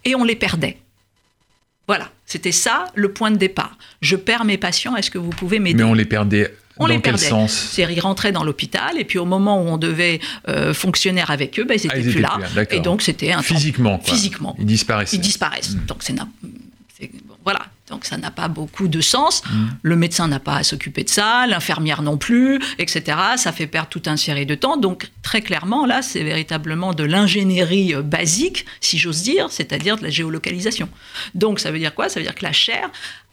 et 0.05 0.15
on 0.15 0.23
les 0.23 0.35
perdait. 0.35 0.77
Voilà, 1.87 2.09
c'était 2.25 2.51
ça 2.53 2.85
le 2.95 3.11
point 3.11 3.29
de 3.31 3.35
départ. 3.37 3.77
Je 4.01 4.15
perds 4.15 4.45
mes 4.45 4.57
patients, 4.57 4.95
est-ce 4.95 5.11
que 5.11 5.17
vous 5.17 5.29
pouvez 5.31 5.59
m'aider? 5.59 5.83
Mais 5.83 5.89
on 5.89 5.93
les 5.93 6.05
perdait 6.05 6.55
On 6.77 6.83
dans 6.83 6.87
les 6.87 6.93
quel 6.95 7.13
perdait. 7.15 7.27
sens? 7.29 7.51
C'est-à-dire, 7.51 7.97
ils 7.97 7.99
rentraient 7.99 8.31
dans 8.31 8.45
l'hôpital, 8.45 8.97
et 8.97 9.03
puis 9.03 9.19
au 9.19 9.25
moment 9.25 9.61
où 9.61 9.67
on 9.67 9.77
devait 9.77 10.19
euh, 10.47 10.73
fonctionner 10.73 11.23
avec 11.27 11.59
eux, 11.59 11.65
ben, 11.65 11.77
ils 11.77 11.87
Ah, 11.91 11.95
n'étaient 11.97 11.99
ils 12.07 12.11
plus 12.13 12.21
étaient 12.21 12.21
là. 12.21 12.29
plus 12.35 12.41
là, 12.43 12.49
d'accord. 12.55 12.77
et 12.77 12.81
donc, 12.81 13.01
c'était 13.01 13.33
un 13.33 13.41
Physiquement. 13.41 13.99
Physiquement. 13.99 14.55
Ils 14.59 14.65
disparaissaient. 14.65 15.17
Ils 15.17 15.19
disparaissent. 15.19 15.75
Mm. 15.75 15.85
Donc, 15.85 15.97
c'est 16.03 16.13
na- 16.13 16.27
c'est- 16.97 17.11
bon, 17.25 17.35
voilà. 17.43 17.65
Donc, 17.89 18.05
ça 18.05 18.17
n'a 18.17 18.31
pas 18.31 18.47
beaucoup 18.47 18.87
de 18.87 19.01
sens. 19.01 19.43
Mm. 19.45 19.65
Le 19.81 19.95
médecin 19.95 20.27
n'a 20.29 20.39
pas 20.39 20.55
à 20.55 20.63
s'occuper 20.63 21.03
de 21.03 21.09
ça, 21.09 21.45
l'infirmière 21.47 22.01
non 22.01 22.17
plus, 22.17 22.59
etc. 22.79 23.17
Ça 23.35 23.51
fait 23.51 23.67
perdre 23.67 23.89
toute 23.89 24.07
une 24.07 24.17
série 24.17 24.45
de 24.45 24.55
temps. 24.55 24.77
Donc, 24.77 25.11
très 25.21 25.41
clairement, 25.41 25.85
là, 25.85 26.01
c'est 26.01 26.23
véritablement 26.23 26.93
de 26.93 27.03
l'ingénierie 27.03 27.93
euh, 27.93 28.01
basique, 28.01 28.65
si 28.79 28.97
j'ose 28.97 29.21
dire, 29.21 29.51
c'est-à-dire 29.51 29.97
de 29.97 30.03
la 30.03 30.09
géolocalisation. 30.09 30.87
Donc, 31.35 31.59
ça 31.59 31.71
veut 31.71 31.79
dire 31.79 31.93
quoi? 31.93 32.07
Ça 32.07 32.19
veut 32.19 32.25
dire 32.25 32.35
que 32.35 32.45
la 32.45 32.53
chaire, 32.53 32.89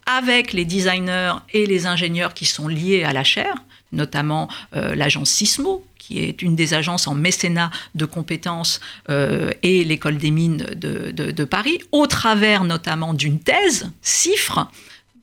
avec 0.07 0.53
les 0.53 0.65
designers 0.65 1.35
et 1.53 1.67
les 1.67 1.87
ingénieurs 1.87 2.35
qui 2.35 2.45
sont 2.45 2.67
liés 2.67 3.05
à 3.05 3.13
la 3.13 3.23
chaire, 3.23 3.55
notamment 3.93 4.49
euh, 4.75 4.97
l'agence 4.97 5.31
Sismo, 5.31 5.85
qui 6.03 6.19
est 6.25 6.41
une 6.43 6.57
des 6.57 6.73
agences 6.75 7.07
en 7.07 7.15
mécénat 7.15 7.71
de 7.95 8.07
compétences, 8.07 8.81
euh, 9.11 9.51
et 9.63 9.85
l'école 9.85 10.17
des 10.17 10.31
mines 10.33 10.65
de, 10.75 11.13
de- 11.13 11.31
de 11.31 11.45
Paris, 11.45 11.79
au 11.93 12.07
travers 12.07 12.65
notamment 12.65 13.13
d'une 13.15 13.39
thèse, 13.39 13.91
CIFRE. 14.03 14.71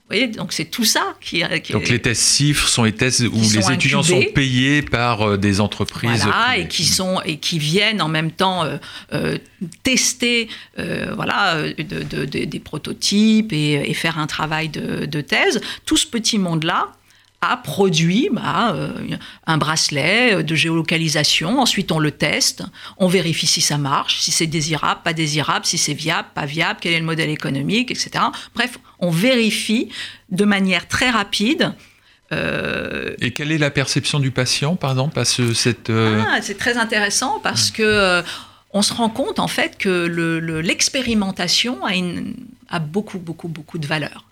Vous 0.09 0.15
voyez, 0.15 0.27
donc 0.27 0.53
c'est 0.53 0.63
tout 0.77 0.85
ça 0.85 1.15
qui, 1.19 1.43
qui 1.63 1.73
Donc 1.73 1.89
les 1.89 1.99
tests 1.99 2.21
CIFRE 2.21 2.69
sont 2.69 2.85
les 2.85 2.93
tests 2.93 3.19
où 3.29 3.41
les 3.41 3.61
sont 3.61 3.71
étudiants 3.71 3.99
incubés. 3.99 4.27
sont 4.27 4.31
payés 4.33 4.81
par 4.81 5.21
euh, 5.31 5.37
des 5.37 5.59
entreprises. 5.59 6.21
Voilà, 6.23 6.45
privées. 6.51 6.61
et 6.63 6.67
qui 6.69 6.85
sont 6.85 7.19
et 7.25 7.37
qui 7.39 7.59
viennent 7.59 8.01
en 8.01 8.07
même 8.07 8.31
temps 8.31 8.63
euh, 8.63 8.77
euh, 9.11 9.37
tester, 9.83 10.47
euh, 10.79 11.11
voilà, 11.15 11.61
de- 11.73 12.03
de- 12.03 12.23
de- 12.25 12.45
des 12.45 12.59
prototypes 12.61 13.51
et, 13.51 13.89
et 13.89 13.93
faire 13.93 14.17
un 14.17 14.27
travail 14.27 14.69
de, 14.69 15.05
de 15.05 15.19
thèse. 15.21 15.59
Tout 15.85 15.97
ce 15.97 16.07
petit 16.07 16.37
monde-là 16.39 16.87
a 17.41 17.57
produit 17.57 18.29
bah, 18.31 18.73
euh, 18.73 18.89
un 19.45 19.57
bracelet 19.57 20.43
de 20.43 20.55
géolocalisation. 20.55 21.59
Ensuite, 21.59 21.91
on 21.91 21.99
le 21.99 22.11
teste, 22.11 22.63
on 22.97 23.07
vérifie 23.07 23.45
si 23.47 23.61
ça 23.61 23.77
marche, 23.77 24.19
si 24.21 24.31
c'est 24.31 24.47
désirable, 24.47 25.01
pas 25.03 25.13
désirable, 25.13 25.65
si 25.65 25.77
c'est 25.77 25.93
viable, 25.93 26.27
pas 26.33 26.45
viable, 26.47 26.79
quel 26.81 26.93
est 26.93 26.99
le 26.99 27.05
modèle 27.05 27.29
économique, 27.29 27.91
etc. 27.91 28.09
Bref, 28.55 28.79
on 28.99 29.11
vérifie 29.11 29.89
de 30.31 30.45
manière 30.45 30.87
très 30.87 31.11
rapide. 31.11 31.73
euh, 32.31 33.13
Et 33.21 33.31
quelle 33.31 33.51
est 33.51 33.57
la 33.59 33.69
perception 33.69 34.19
du 34.19 34.31
patient, 34.31 34.75
par 34.75 34.91
exemple, 34.91 35.19
à 35.19 35.25
ce, 35.25 35.53
cette... 35.53 35.89
euh, 35.91 36.23
ah, 36.27 36.39
c'est 36.41 36.57
très 36.57 36.77
intéressant 36.77 37.39
parce 37.43 37.69
que 37.71 37.83
euh, 37.83 38.21
on 38.77 38.83
se 38.83 38.93
rend 38.93 39.09
compte 39.09 39.39
en 39.39 39.47
fait 39.47 39.77
que 39.77 40.05
le- 40.05 40.39
le- 40.39 40.61
l'expérimentation 40.61 41.79
a, 42.69 42.79
beaucoup, 42.79 43.17
beaucoup, 43.17 43.47
beaucoup 43.47 43.79
de 43.79 43.87
valeur. 43.87 44.25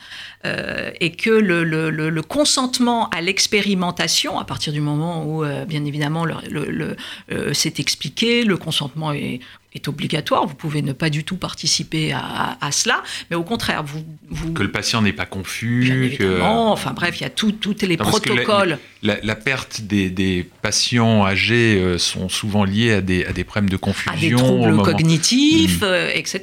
Euh, 0.46 0.92
et 1.00 1.12
que 1.14 1.32
le, 1.32 2.22
consentement 2.22 3.10
à 3.10 3.22
l'expérimentation, 3.22 4.38
à 4.38 4.46
partir 4.46 4.72
du 4.72 4.82
moment 4.82 5.24
où, 5.26 5.44
euh, 5.44 5.66
bien 5.66 5.84
évidemment, 5.86 6.26
euh, 6.28 7.54
c'est 7.54 7.80
expliqué, 7.80 8.44
le 8.44 8.58
consentement 8.58 9.12
est, 9.14 9.40
est 9.76 9.88
obligatoire, 9.88 10.46
vous 10.48 10.56
pouvez 10.56 10.82
ne 10.82 10.94
pas 10.94 11.10
du 11.10 11.24
tout 11.24 11.38
participer 11.38 12.14
à, 12.14 12.58
à 12.62 12.72
cela, 12.72 13.04
mais 13.30 13.36
au 13.36 13.44
contraire, 13.44 13.84
vous... 13.84 14.04
vous 14.30 14.54
que 14.54 14.64
le 14.64 14.72
patient 14.72 15.02
n'est 15.02 15.14
pas 15.14 15.26
confus. 15.26 16.16
que- 16.18 16.42
enfin 16.42 16.92
bref, 16.94 17.20
il 17.20 17.24
y 17.24 17.26
a 17.26 17.30
tous 17.30 17.54
les 17.82 17.98
Non, 17.98 18.04
la- 18.06 18.10
protocoles. 18.10 18.80
La, 19.04 19.18
la 19.22 19.36
perte 19.36 19.82
des, 19.82 20.10
des 20.10 20.50
patients 20.62 21.26
âgés 21.26 21.76
euh, 21.80 21.98
sont 21.98 22.28
souvent 22.30 22.64
liés 22.64 22.94
à 22.94 23.02
des, 23.02 23.26
à 23.26 23.34
des 23.34 23.44
problèmes 23.44 23.70
de 23.70 23.78
confusion. 23.78 24.12
à 24.14 24.16
des 24.18 24.32
troubles 24.36 24.82
cognitifs, 24.82 25.82
Mm. 25.82 25.84
euh, 25.84 26.12
etc. 26.14 26.42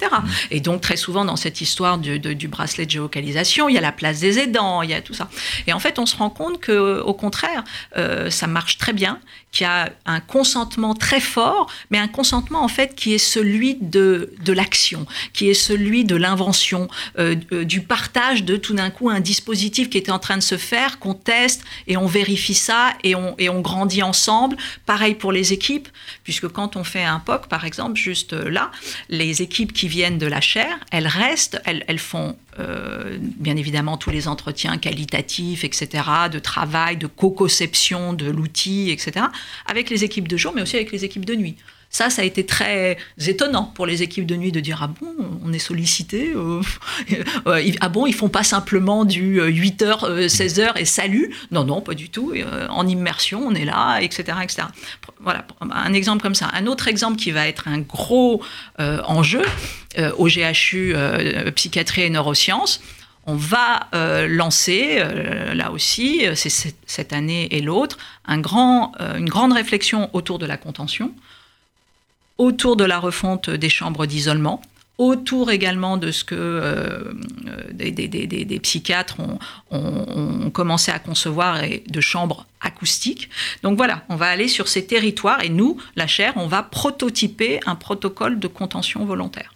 Et 0.50 0.60
donc 0.60 0.80
très 0.80 0.96
souvent 0.96 1.24
dans 1.24 1.36
cette 1.36 1.60
histoire 1.60 1.98
du, 1.98 2.18
de- 2.18 2.32
du 2.34 2.48
bracelet 2.48 2.86
de 2.86 2.90
géolocalisation, 2.90 3.68
il 3.68 3.74
y 3.74 3.78
a 3.78 3.80
la 3.80 3.92
place 3.92 4.20
des 4.20 4.38
aidants, 4.38 4.82
il 4.82 4.90
y 4.90 4.94
a 4.94 5.00
tout 5.00 5.14
ça. 5.14 5.28
Et 5.66 5.72
en 5.72 5.78
fait, 5.80 5.98
on 5.98 6.06
se 6.06 6.16
rend 6.16 6.30
compte 6.30 6.60
que, 6.60 7.00
au 7.00 7.14
contraire, 7.14 7.64
euh, 7.96 8.30
ça 8.30 8.46
marche 8.46 8.78
très 8.78 8.92
bien, 8.92 9.18
qu'il 9.52 9.64
y 9.64 9.68
a 9.68 9.92
un 10.06 10.20
consentement 10.20 10.94
très 10.94 11.20
fort, 11.20 11.70
mais 11.90 11.98
un 11.98 12.08
consentement 12.08 12.64
en 12.64 12.68
fait 12.68 12.94
qui 12.94 13.12
est 13.12 13.18
celui 13.18 13.76
de, 13.80 14.32
de 14.44 14.52
l'action, 14.52 15.06
qui 15.32 15.48
est 15.48 15.54
celui 15.54 16.04
de 16.04 16.16
l'invention, 16.16 16.88
euh, 17.18 17.36
euh, 17.52 17.64
du 17.64 17.82
partage 17.82 18.44
de 18.44 18.56
tout 18.56 18.74
d'un 18.74 18.90
coup 18.90 19.10
un 19.10 19.20
dispositif 19.20 19.90
qui 19.90 19.98
était 19.98 20.10
en 20.10 20.18
train 20.18 20.38
de 20.38 20.42
se 20.42 20.56
faire, 20.56 20.98
qu'on 20.98 21.14
teste 21.14 21.62
et 21.86 21.96
on 21.96 22.06
vérifie 22.06 22.54
ça 22.54 22.94
et 23.04 23.14
on, 23.14 23.34
et 23.38 23.48
on 23.50 23.60
grandit 23.60 24.02
ensemble. 24.02 24.56
Pareil 24.86 25.14
pour 25.14 25.32
les 25.32 25.52
équipes, 25.52 25.88
puisque 26.24 26.48
quand 26.48 26.76
on 26.76 26.84
fait 26.84 27.04
un 27.04 27.18
POC, 27.18 27.46
par 27.48 27.64
exemple, 27.64 27.96
juste 27.96 28.32
là, 28.32 28.70
les 29.10 29.42
équipes 29.42 29.72
qui 29.72 29.86
viennent 29.86 30.18
de 30.18 30.26
la 30.26 30.40
chaire, 30.40 30.78
elles 30.90 31.06
restent, 31.06 31.60
elles, 31.64 31.84
elles 31.88 31.98
font 31.98 32.36
euh, 32.58 33.16
bien 33.20 33.56
évidemment 33.56 33.96
tous 33.96 34.10
les 34.10 34.28
entretiens 34.28 34.76
qualitatifs, 34.78 35.64
etc., 35.64 35.88
de 36.30 36.38
travail, 36.38 36.96
de 36.96 37.06
co-conception 37.06 38.12
de 38.12 38.30
l'outil, 38.30 38.90
etc., 38.90 39.26
avec 39.66 39.90
les 39.90 40.04
équipes 40.04 40.28
de 40.28 40.36
jour, 40.36 40.52
mais 40.54 40.62
aussi 40.62 40.76
avec 40.76 40.92
les 40.92 41.04
équipes 41.04 41.24
de 41.24 41.34
nuit. 41.34 41.56
Ça, 41.92 42.10
ça 42.10 42.22
a 42.22 42.24
été 42.24 42.44
très 42.46 42.96
étonnant 43.26 43.64
pour 43.74 43.86
les 43.86 44.02
équipes 44.02 44.26
de 44.26 44.34
nuit 44.34 44.50
de 44.50 44.60
dire 44.60 44.80
ah 44.82 44.88
bon, 44.88 45.14
on 45.44 45.52
est 45.52 45.58
sollicité, 45.58 46.32
euh, 46.34 46.62
euh, 47.46 47.72
ah 47.80 47.88
bon, 47.88 48.06
ils 48.06 48.14
font 48.14 48.30
pas 48.30 48.42
simplement 48.42 49.04
du 49.04 49.40
8h, 49.40 50.26
16h 50.26 50.72
et 50.76 50.84
salut. 50.84 51.34
Non, 51.50 51.64
non, 51.64 51.82
pas 51.82 51.94
du 51.94 52.08
tout. 52.08 52.32
Euh, 52.34 52.66
en 52.68 52.86
immersion, 52.86 53.46
on 53.46 53.54
est 53.54 53.66
là, 53.66 53.98
etc., 54.00 54.38
etc. 54.42 54.68
Voilà, 55.20 55.46
un 55.60 55.92
exemple 55.92 56.22
comme 56.22 56.34
ça. 56.34 56.48
Un 56.54 56.66
autre 56.66 56.88
exemple 56.88 57.16
qui 57.16 57.30
va 57.30 57.46
être 57.46 57.68
un 57.68 57.78
gros 57.78 58.42
euh, 58.80 59.00
enjeu 59.04 59.42
euh, 59.98 60.12
au 60.16 60.26
GHU 60.26 60.94
euh, 60.94 61.50
psychiatrie 61.52 62.02
et 62.02 62.10
neurosciences. 62.10 62.80
On 63.24 63.36
va 63.36 63.88
euh, 63.94 64.26
lancer, 64.26 64.96
euh, 64.96 65.54
là 65.54 65.70
aussi, 65.70 66.26
euh, 66.26 66.34
c'est 66.34 66.74
cette, 66.86 67.12
année 67.12 67.46
et 67.52 67.60
l'autre, 67.60 67.96
un 68.24 68.38
grand, 68.38 68.92
euh, 69.00 69.16
une 69.16 69.28
grande 69.28 69.52
réflexion 69.52 70.10
autour 70.12 70.40
de 70.40 70.46
la 70.46 70.56
contention, 70.56 71.14
autour 72.38 72.76
de 72.76 72.84
la 72.84 72.98
refonte 72.98 73.50
des 73.50 73.68
chambres 73.68 74.06
d'isolement, 74.06 74.60
autour 74.98 75.50
également 75.50 75.96
de 75.96 76.10
ce 76.10 76.22
que 76.22 76.34
euh, 76.36 77.12
des, 77.72 77.90
des- 77.90 78.60
psychiatres 78.60 79.16
ont, 79.20 79.38
ont- 79.70 80.44
ont 80.46 80.50
commencé 80.50 80.92
à 80.92 80.98
concevoir 80.98 81.64
et 81.64 81.82
de 81.88 82.00
chambres 82.00 82.46
acoustiques. 82.60 83.28
Donc 83.62 83.76
voilà, 83.76 84.04
on 84.08 84.16
va 84.16 84.26
aller 84.26 84.48
sur 84.48 84.68
ces 84.68 84.86
territoires 84.86 85.42
et 85.42 85.48
nous, 85.48 85.76
la 85.96 86.06
chaire, 86.06 86.34
on 86.36 86.46
va 86.46 86.62
prototyper 86.62 87.58
un 87.66 87.74
protocole 87.74 88.38
de 88.38 88.46
contention 88.48 89.04
volontaire. 89.04 89.51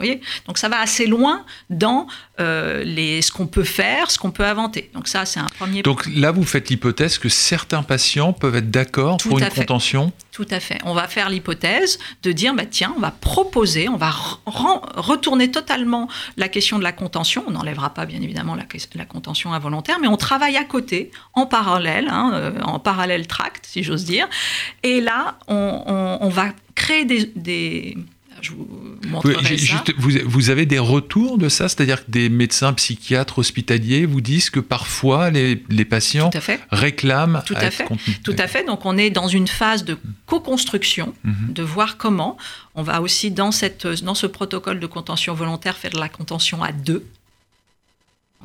Voyez 0.00 0.20
Donc 0.46 0.58
ça 0.58 0.68
va 0.68 0.80
assez 0.80 1.06
loin 1.06 1.44
dans 1.68 2.06
euh, 2.40 2.82
les, 2.84 3.20
ce 3.22 3.30
qu'on 3.32 3.46
peut 3.46 3.64
faire, 3.64 4.10
ce 4.10 4.18
qu'on 4.18 4.30
peut 4.30 4.44
inventer. 4.44 4.90
Donc 4.94 5.08
ça, 5.08 5.24
c'est 5.26 5.40
un 5.40 5.46
premier 5.58 5.82
Donc 5.82 6.06
là, 6.14 6.30
vous 6.32 6.44
faites 6.44 6.70
l'hypothèse 6.70 7.18
que 7.18 7.28
certains 7.28 7.82
patients 7.82 8.32
peuvent 8.32 8.56
être 8.56 8.70
d'accord 8.70 9.18
pour 9.18 9.38
une 9.38 9.44
fait. 9.44 9.60
contention. 9.60 10.12
Tout 10.32 10.46
à 10.50 10.60
fait. 10.60 10.78
On 10.84 10.94
va 10.94 11.06
faire 11.06 11.28
l'hypothèse 11.28 11.98
de 12.22 12.32
dire, 12.32 12.54
bah, 12.54 12.64
tiens, 12.70 12.94
on 12.96 13.00
va 13.00 13.10
proposer, 13.10 13.88
on 13.88 13.96
va 13.96 14.10
retourner 14.46 15.50
totalement 15.50 16.08
la 16.36 16.48
question 16.48 16.78
de 16.78 16.82
la 16.84 16.92
contention. 16.92 17.44
On 17.46 17.50
n'enlèvera 17.50 17.92
pas, 17.92 18.06
bien 18.06 18.20
évidemment, 18.22 18.54
la, 18.94 19.04
contention 19.04 19.52
involontaire, 19.52 19.98
mais 20.00 20.08
on 20.08 20.16
travaille 20.16 20.56
à 20.56 20.64
côté, 20.64 21.10
en 21.34 21.46
parallèle, 21.46 22.08
hein, 22.10 22.30
euh, 22.34 22.60
en 22.62 22.78
parallèle 22.78 23.26
tract, 23.26 23.66
si 23.66 23.82
j'ose 23.82 24.04
dire. 24.04 24.28
Et 24.82 25.00
là, 25.00 25.38
on, 25.48 25.82
on- 25.86 26.18
on 26.26 26.28
va 26.28 26.46
créer 26.74 27.04
des... 27.04 27.30
des- 27.36 27.96
je 28.42 28.52
vous 28.52 28.68
Oui, 29.02 29.08
montrerai 29.10 29.44
j'ai- 29.44 29.58
ça. 29.58 29.64
juste, 29.64 29.94
vous, 29.98 30.10
vous 30.24 30.50
avez 30.50 30.66
des 30.66 30.78
retours 30.78 31.38
de 31.38 31.48
ça? 31.48 31.68
C'est-à-dire 31.68 32.04
que 32.04 32.10
des 32.10 32.28
médecins 32.28 32.72
psychiatres 32.72 33.38
hospitaliers 33.38 34.06
vous 34.06 34.20
disent 34.20 34.50
que 34.50 34.60
parfois 34.60 35.30
les, 35.30 35.62
les 35.68 35.84
patients 35.84 36.30
fait. 36.32 36.60
réclament 36.70 37.42
Tout 37.46 37.54
à 37.56 37.70
fait. 37.70 37.86
Tout 38.24 38.34
à 38.38 38.46
fait. 38.46 38.64
Donc, 38.64 38.84
on 38.86 38.96
est 38.98 39.10
dans 39.10 39.28
une 39.28 39.48
phase 39.48 39.84
de 39.84 39.96
co-construction, 40.26 41.14
Mhm. 41.24 41.52
de 41.52 41.62
voir 41.62 41.96
comment. 41.96 42.36
On 42.74 42.82
va 42.82 43.00
aussi, 43.02 43.30
dans, 43.30 43.50
cette, 43.52 43.86
dans 43.86 44.14
ce 44.14 44.26
protocole 44.26 44.80
de 44.80 44.86
contention 44.86 45.34
volontaire, 45.34 45.76
faire 45.76 45.90
de 45.90 45.98
la 45.98 46.08
contention 46.08 46.62
à 46.62 46.72
deux. 46.72 47.04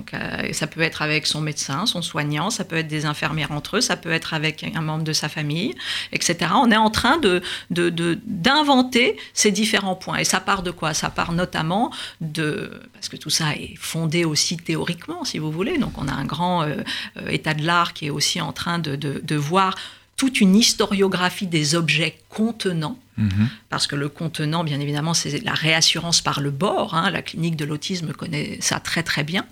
Donc, 0.05 0.21
euh, 0.21 0.53
ça 0.53 0.67
peut 0.67 0.81
être 0.81 1.01
avec 1.01 1.25
son 1.25 1.41
médecin, 1.41 1.85
son 1.87 2.01
soignant, 2.01 2.51
ça 2.51 2.63
peut 2.63 2.75
être 2.75 2.87
des 2.87 3.05
infirmières 3.05 3.51
entre 3.51 3.77
eux, 3.77 3.81
ça 3.81 3.95
peut 3.95 4.11
être 4.11 4.33
avec 4.33 4.63
un 4.63 4.81
membre 4.81 5.03
de 5.03 5.13
sa 5.13 5.29
famille, 5.29 5.73
etc. 6.11 6.51
On 6.55 6.69
est 6.69 6.77
en 6.77 6.91
train 6.91 7.17
de, 7.17 7.41
d'inventer 7.71 9.17
ces 9.33 9.51
différents 9.51 9.95
points. 9.95 10.17
Et 10.17 10.23
ça 10.23 10.39
part 10.39 10.61
de 10.61 10.71
quoi? 10.71 10.93
Ça 10.93 11.09
part 11.09 11.31
notamment 11.31 11.91
de... 12.21 12.81
Parce 12.93 13.09
que 13.09 13.17
tout 13.17 13.31
ça 13.31 13.53
est 13.53 13.75
fondé 13.79 14.25
aussi 14.25 14.57
théoriquement, 14.57 15.23
si 15.23 15.39
vous 15.39 15.51
voulez. 15.51 15.77
Donc, 15.79 15.93
on 15.97 16.07
a 16.07 16.13
un 16.13 16.25
grand 16.25 16.61
euh, 16.61 16.83
euh, 17.17 17.29
état 17.29 17.55
de 17.55 17.65
l'art 17.65 17.93
qui 17.93 18.07
est 18.07 18.11
aussi 18.11 18.39
en 18.41 18.53
train 18.53 18.77
de, 18.77 18.95
de 18.95 19.35
voir 19.35 19.75
toute 20.17 20.39
une 20.39 20.55
historiographie 20.55 21.47
des 21.47 21.75
objets 21.75 22.17
contenants, 22.29 22.97
mhm. 23.17 23.49
parce 23.69 23.85
que 23.85 23.97
le 23.97 24.07
contenant, 24.07 24.63
bien 24.63 24.79
évidemment, 24.79 25.13
c'est 25.13 25.43
la 25.43 25.53
réassurance 25.53 26.21
par 26.21 26.39
le 26.39 26.51
bord. 26.51 26.95
Hein. 26.95 27.11
la 27.11 27.21
clinique 27.21 27.57
de 27.57 27.65
l'autisme 27.65 28.13
connaît 28.13 28.57
ça 28.61 28.79
très 28.79 29.03
très 29.03 29.25
bien. 29.25 29.45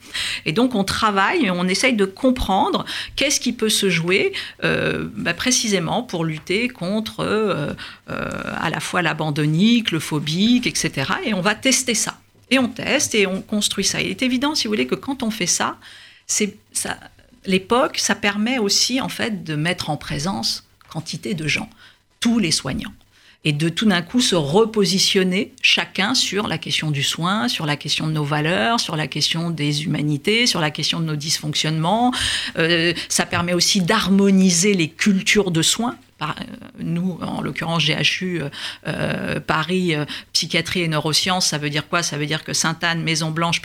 Et 0.45 0.53
donc 0.53 0.73
on 0.73 0.85
travaille 0.85 1.45
et 1.45 1.51
on 1.51 1.67
essaye 1.67 1.93
de 1.93 2.05
comprendre 2.05 2.85
qu'est-ce 3.17 3.41
qui 3.41 3.51
peut 3.51 3.69
se 3.69 3.89
jouer 3.89 4.31
euh, 4.63 5.09
bah, 5.17 5.33
précisément 5.33 6.01
pour 6.01 6.23
lutter 6.23 6.69
contre 6.69 7.19
euh, 7.19 7.73
euh, 8.09 8.29
à 8.57 8.69
la 8.69 8.79
fois 8.79 9.01
l'abandonique, 9.01 9.91
le 9.91 9.99
phobique, 9.99 10.65
etc. 10.65 11.11
Et 11.25 11.33
on 11.33 11.41
va 11.41 11.55
tester 11.55 11.93
ça. 11.93 12.19
Et 12.51 12.59
on 12.59 12.69
teste 12.69 13.15
et 13.15 13.27
on 13.27 13.41
construit 13.41 13.83
ça. 13.83 14.01
Il 14.01 14.09
est 14.09 14.21
évident, 14.21 14.55
si 14.55 14.67
vous 14.67 14.71
voulez, 14.71 14.87
que 14.87 14.95
quand 14.95 15.23
on 15.23 15.31
fait 15.31 15.47
ça, 15.47 15.77
c'est 16.25 16.55
ça 16.71 16.97
l'époque, 17.45 17.97
ça 17.97 18.15
permet 18.15 18.59
aussi 18.59 19.01
en 19.01 19.09
fait 19.09 19.43
de 19.43 19.55
mettre 19.55 19.89
en 19.89 19.97
présence 19.97 20.67
quantité 20.89 21.33
de 21.33 21.47
gens, 21.47 21.69
tous 22.19 22.39
les 22.39 22.51
soignants 22.51 22.93
et 23.45 23.51
de 23.51 23.69
tout 23.69 23.85
d'un 23.85 24.01
coup 24.01 24.21
se 24.21 24.35
repositionner 24.35 25.51
chacun 25.61 26.15
sur 26.15 26.47
la 26.47 26.57
question 26.57 26.91
du 26.91 27.03
soin, 27.03 27.47
sur 27.47 27.65
la 27.65 27.75
question 27.75 28.07
de 28.07 28.13
nos 28.13 28.23
valeurs, 28.23 28.79
sur 28.79 28.95
la 28.95 29.07
question 29.07 29.49
des 29.49 29.83
humanités, 29.83 30.47
sur 30.47 30.61
la 30.61 30.71
question 30.71 30.99
de 30.99 31.05
nos 31.05 31.15
dysfonctionnements. 31.15 32.13
Euh, 32.57 32.93
ça 33.09 33.25
permet 33.25 33.53
aussi 33.53 33.81
d'harmoniser 33.81 34.73
les 34.73 34.87
cultures 34.87 35.51
de 35.51 35.61
soins. 35.61 35.97
Euh, 36.21 36.25
nous, 36.79 37.19
en 37.21 37.41
l'occurrence 37.41 37.83
GHU, 37.85 38.43
euh, 38.87 39.39
Paris, 39.41 39.93
psychiatrie 40.31 40.81
et 40.81 40.87
neurosciences, 40.87 41.47
ça 41.47 41.57
veut 41.57 41.69
dire 41.69 41.89
quoi? 41.89 42.01
Ça 42.01 42.17
veut 42.17 42.25
dire 42.25 42.45
que 42.45 42.53
Sainte-Anne, 42.53 43.03
Maison 43.03 43.31
Blanche, 43.31 43.61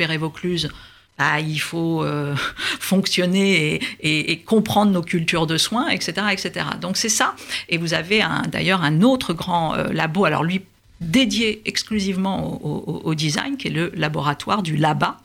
Bah, 1.19 1.41
il 1.41 1.61
faut 1.61 2.05
euh, 2.05 2.35
fonctionner 2.81 3.81
et, 4.01 4.39
comprendre 4.39 4.93
nos 4.93 5.03
cultures 5.03 5.47
de 5.47 5.59
soins, 5.59 5.89
etc. 5.89 6.29
etc. 6.33 6.67
Donc 6.81 6.97
c'est 6.97 7.09
ça. 7.09 7.35
Et 7.69 7.77
vous 7.77 7.93
avez 7.93 8.23
d'ailleurs 8.49 8.83
un 8.83 9.03
autre 9.03 9.33
grand 9.35 9.75
euh, 9.75 9.89
labo, 9.93 10.25
alors 10.25 10.45
lui 10.45 10.63
dédié 11.01 11.63
exclusivement 11.65 12.61
au, 12.65 13.15
design, 13.15 13.57
qui 13.57 13.69
est 13.69 13.71
le 13.71 13.93
laboratoire 13.95 14.65
du 14.65 14.77
LABA. 14.77 15.17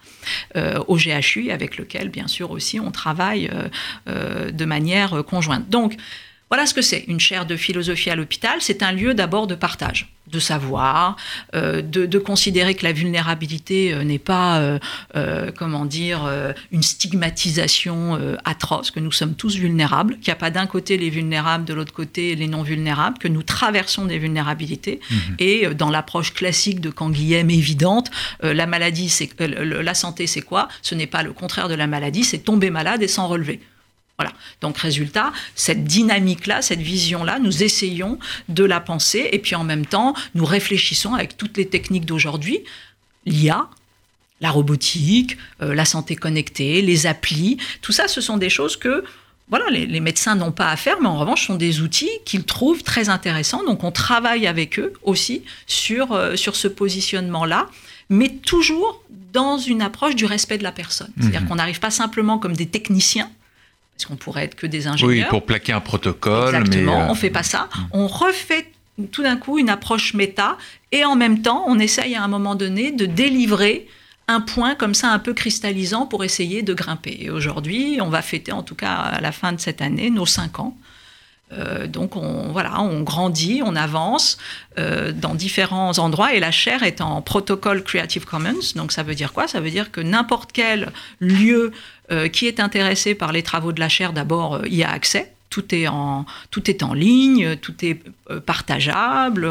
Euh, 0.55 0.81
au 0.87 0.95
GHU, 0.95 1.49
avec 1.49 1.77
lequel, 1.77 2.09
bien 2.09 2.27
sûr, 2.27 2.51
aussi, 2.51 2.79
on 2.79 2.91
travaille 2.91 3.49
de 4.05 4.65
manière 4.65 5.23
conjointe. 5.25 5.67
Donc, 5.69 5.97
voilà 6.49 6.67
ce 6.67 6.75
que 6.75 6.83
c'est, 6.83 7.05
une 7.07 7.19
chaire 7.19 7.47
de 7.47 7.55
philosophie 7.55 8.11
à 8.11 8.15
l'hôpital. 8.15 8.57
C'est 8.59 8.83
un 8.83 8.91
lieu 8.91 9.15
d'abord 9.15 9.47
de 9.47 9.55
partage, 9.55 10.12
de 10.33 10.39
savoir, 10.39 11.15
euh, 11.55 11.81
de, 11.81 12.17
considérer 12.17 12.73
que 12.73 12.83
la 12.83 12.91
vulnérabilité 12.91 13.93
euh, 13.93 14.03
n'est 14.03 14.19
pas, 14.19 14.59
euh, 15.15 15.51
comment 15.57 15.85
dire, 15.85 16.21
une 16.71 16.81
stigmatisation 16.81 18.19
atroce, 18.45 18.91
que 18.91 18.99
nous 18.99 19.11
sommes 19.11 19.35
tous 19.35 19.55
vulnérables, 19.55 20.15
qu'il 20.15 20.27
n'y 20.27 20.33
a 20.33 20.37
pas 20.37 20.49
d'un 20.49 20.65
côté 20.65 20.97
les 20.97 21.09
vulnérables, 21.09 21.65
de 21.65 21.73
l'autre 21.73 21.93
côté 21.93 22.35
les 22.35 22.47
non 22.47 22.63
vulnérables, 22.63 23.17
que 23.17 23.27
nous 23.27 23.43
traversons 23.43 24.05
des 24.05 24.17
vulnérabilités. 24.17 24.99
Mhm. 25.09 25.17
Et 25.39 25.67
dans 25.75 25.89
l'approche 25.89 26.33
classique 26.33 26.79
de 26.81 26.89
Canguilhem 26.89 27.49
évidente, 27.49 28.09
la 28.41 28.65
maladie, 28.65 29.09
c'est, 29.09 29.29
la 29.39 29.93
santé, 29.93 30.27
c'est 30.27 30.41
quoi? 30.41 30.67
Ce 30.81 30.95
n'est 30.95 31.07
pas 31.07 31.23
le 31.23 31.33
contraire 31.33 31.69
de 31.69 31.75
la 31.75 31.87
maladie, 31.87 32.23
c'est 32.23 32.39
tomber 32.39 32.69
malade 32.69 33.03
et 33.03 33.07
s'en 33.07 33.27
relever. 33.27 33.59
Voilà. 34.17 34.31
Donc, 34.61 34.77
résultat, 34.77 35.33
cette 35.55 35.85
dynamique-là, 35.85 36.61
cette 36.61 36.81
vision-là, 36.81 37.39
nous 37.39 37.63
essayons 37.63 38.19
de 38.47 38.63
la 38.63 38.79
penser 38.79 39.29
et 39.31 39.39
puis 39.39 39.55
en 39.55 39.63
même 39.63 39.85
temps, 39.85 40.13
nous 40.35 40.45
réfléchissons 40.45 41.13
avec 41.15 41.35
toutes 41.35 41.57
les 41.57 41.67
techniques 41.67 42.05
d'aujourd'hui, 42.05 42.59
l'IA, 43.25 43.67
la 44.39 44.51
robotique, 44.51 45.37
euh, 45.61 45.73
la 45.73 45.85
santé 45.85 46.15
connectée, 46.15 46.81
les 46.81 47.07
applis, 47.07 47.57
tout 47.81 47.91
ça, 47.91 48.07
ce 48.07 48.21
sont 48.21 48.37
des 48.37 48.49
choses 48.49 48.77
que 48.77 49.03
voilà, 49.49 49.69
les, 49.69 49.99
médecins 49.99 50.35
n'ont 50.35 50.51
pas 50.51 50.69
à 50.69 50.77
faire, 50.77 51.01
mais 51.01 51.07
en 51.07 51.17
revanche, 51.17 51.47
sont 51.47 51.55
des 51.55 51.81
outils 51.81 52.09
qu'ils 52.25 52.43
trouvent 52.43 52.81
très 52.81 53.09
intéressants. 53.09 53.63
Donc, 53.65 53.83
on 53.83 53.91
travaille 53.91 54.47
avec 54.47 54.79
eux 54.79 54.93
aussi 55.03 55.43
sur, 55.67 56.13
euh, 56.13 56.35
sur 56.35 56.55
ce 56.55 56.67
positionnement-là, 56.67 57.67
mais 58.09 58.29
toujours 58.29 59.03
dans 59.33 59.57
une 59.57 59.81
approche 59.81 60.15
du 60.15 60.25
respect 60.25 60.57
de 60.57 60.63
la 60.63 60.71
personne. 60.71 61.11
C'est-à-dire 61.19 61.41
mmh. 61.41 61.47
qu'on 61.47 61.55
n'arrive 61.55 61.79
pas 61.79 61.91
simplement 61.91 62.39
comme 62.39 62.55
des 62.55 62.67
techniciens 62.67 63.29
parce 63.95 64.05
qu'on 64.05 64.15
pourrait 64.15 64.45
être 64.45 64.55
que 64.55 64.67
des 64.67 64.87
ingénieurs. 64.87 65.25
Oui, 65.25 65.29
pour 65.29 65.45
plaquer 65.45 65.71
un 65.71 65.79
protocole. 65.79 66.55
Exactement, 66.55 66.97
on 66.97 67.05
ne 67.07 67.11
euh, 67.11 67.15
fait 67.15 67.29
pas 67.29 67.43
ça. 67.43 67.69
On 67.91 68.07
refait 68.07 68.71
tout 69.11 69.23
d'un 69.23 69.37
coup 69.37 69.57
une 69.57 69.69
approche 69.69 70.13
méta 70.13 70.57
et 70.91 71.05
en 71.05 71.15
même 71.15 71.41
temps, 71.41 71.65
on 71.67 71.79
essaye 71.79 72.15
à 72.15 72.23
un 72.23 72.27
moment 72.27 72.55
donné 72.55 72.91
de 72.91 73.05
délivrer 73.05 73.87
un 74.27 74.41
point 74.41 74.75
comme 74.75 74.93
ça 74.93 75.09
un 75.09 75.19
peu 75.19 75.33
cristallisant 75.33 76.05
pour 76.05 76.23
essayer 76.23 76.61
de 76.61 76.73
grimper. 76.73 77.17
Et 77.19 77.29
aujourd'hui, 77.29 77.99
on 78.01 78.09
va 78.09 78.21
fêter 78.21 78.51
en 78.51 78.63
tout 78.63 78.75
cas 78.75 78.93
à 78.93 79.21
la 79.21 79.31
fin 79.31 79.51
de 79.51 79.59
cette 79.59 79.81
année 79.81 80.09
nos 80.09 80.25
cinq 80.25 80.59
ans. 80.59 80.77
Euh, 81.53 81.87
donc 81.87 82.15
on, 82.15 82.51
voilà, 82.51 82.81
on 82.81 83.01
grandit, 83.01 83.61
on 83.63 83.75
avance 83.75 84.37
euh, 84.79 85.11
dans 85.11 85.35
différents 85.35 85.97
endroits 85.99 86.33
et 86.33 86.39
la 86.39 86.51
chaire 86.51 86.83
est 86.83 87.01
en 87.01 87.21
protocole 87.21 87.83
Creative 87.83 88.25
Commons. 88.25 88.73
Donc 88.75 88.91
ça 88.91 89.03
veut 89.03 89.15
dire 89.15 89.33
quoi? 89.33 89.47
Ça 89.47 89.59
veut 89.59 89.69
dire 89.69 89.91
que 89.91 90.01
n'importe 90.01 90.51
quel 90.51 90.91
lieu 91.19 91.71
euh, 92.11 92.27
qui 92.27 92.47
est 92.47 92.59
intéressé 92.59 93.15
par 93.15 93.31
les 93.31 93.43
travaux 93.43 93.71
de 93.71 93.79
la 93.79 93.89
chaire, 93.89 94.13
d'abord, 94.13 94.55
euh, 94.55 94.67
y 94.67 94.83
a 94.83 94.91
accès. 94.91 95.31
Tout 95.53 95.75
est, 95.75 95.87
en, 95.87 96.25
tout 96.49 96.67
est 96.67 96.81
en 96.81 96.95
ligne, 96.95 97.57
tout 97.57 97.75
est 97.85 98.01
euh, 98.31 98.39
partageable, 98.39 99.47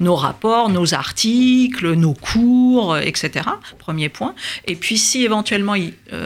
nos 0.00 0.16
rapports, 0.16 0.70
nos 0.70 0.94
articles, 0.94 1.92
nos 1.92 2.14
cours, 2.14 2.96
etc. 2.96 3.44
Premier 3.78 4.08
point. 4.08 4.34
Et 4.66 4.76
puis 4.76 4.96
si 4.96 5.24
éventuellement 5.24 5.74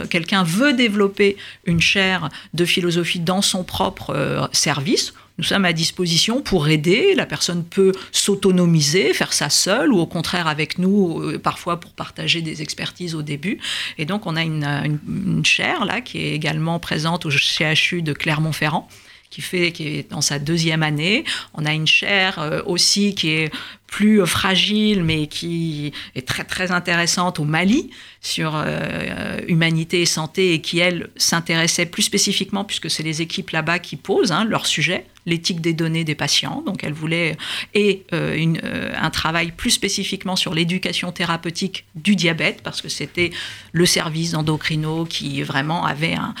quelqu'un 0.09 0.43
veut 0.43 0.71
développer 0.71 1.35
une 1.65 1.81
chaire 1.81 2.29
de 2.53 2.63
philosophie 2.63 3.19
dans 3.19 3.41
son 3.41 3.65
propre 3.65 4.49
service, 4.53 5.13
nous 5.37 5.43
sommes 5.43 5.65
à 5.65 5.73
disposition 5.73 6.41
pour 6.41 6.67
aider. 6.67 7.13
La 7.15 7.27
personne 7.27 7.63
peut 7.63 7.91
s'autonomiser, 8.11 9.13
faire 9.13 9.33
ça 9.33 9.49
seule 9.49 9.93
ou 9.93 9.99
au 9.99 10.07
contraire 10.07 10.47
avec 10.47 10.79
nous, 10.79 11.21
euh, 11.21 11.37
parfois 11.37 11.79
pour 11.79 11.91
partager 11.91 12.41
des 12.41 12.61
expertises 12.61 13.13
au 13.13 13.21
début. 13.21 13.59
Et 13.99 14.05
donc, 14.05 14.25
on 14.25 14.35
a 14.35 14.43
une, 14.43 14.99
une 15.07 15.45
chaire 15.45 15.85
là 15.85 16.01
qui 16.01 16.17
est 16.19 16.33
également 16.33 16.79
présente 16.79 17.25
au 17.25 17.29
CHU 17.29 18.01
de 18.01 18.13
Clermont-Ferrand 18.13 18.87
qui 19.29 19.41
fait 19.41 19.71
qui 19.71 19.87
est 19.87 20.11
dans 20.11 20.21
sa 20.21 20.39
deuxième 20.39 20.83
année. 20.83 21.23
On 21.53 21.65
a 21.65 21.73
une 21.73 21.87
chaire 21.87 22.39
euh, 22.39 22.61
aussi 22.65 23.15
qui 23.15 23.29
est 23.31 23.51
plus 23.87 24.25
fragile, 24.27 25.03
mais 25.03 25.27
qui 25.27 25.93
est 26.13 26.27
très 26.27 26.43
très 26.43 26.71
intéressante 26.71 27.39
au 27.39 27.45
Mali 27.45 27.89
sur 28.21 28.53
euh, 28.55 29.39
humanité 29.47 30.01
et 30.01 30.05
santé 30.05 30.53
et 30.53 30.61
qui 30.61 30.79
elle 30.79 31.09
s'intéressait 31.15 31.85
plus 31.85 32.03
spécifiquement 32.03 32.65
puisque 32.65 32.89
c'est 32.89 33.03
les 33.03 33.21
équipes 33.21 33.51
là-bas 33.51 33.79
qui 33.79 33.95
posent 33.95 34.31
hein, 34.31 34.43
leur 34.43 34.65
sujet 34.65 35.05
l'éthique 35.25 35.59
des 35.59 35.73
données 35.73 36.05
des 36.05 36.15
patients. 36.15 36.63
Donc 36.65 36.83
elle 36.83 36.93
voulait 36.93 37.35
et 37.73 38.05
euh, 38.13 38.55
euh, 38.63 38.93
un 38.97 39.09
travail 39.09 39.51
plus 39.51 39.71
spécifiquement 39.71 40.35
sur 40.35 40.53
l'éducation 40.53 41.11
thérapeutique 41.11 41.85
du 41.95 42.15
diabète 42.15 42.61
parce 42.63 42.81
que 42.81 42.89
c'était 42.89 43.31
le 43.73 43.85
service 43.85 44.33
endocrino 44.33 45.05
qui 45.05 45.43
vraiment 45.43 45.85
avait 45.85 46.15
un, 46.15 46.33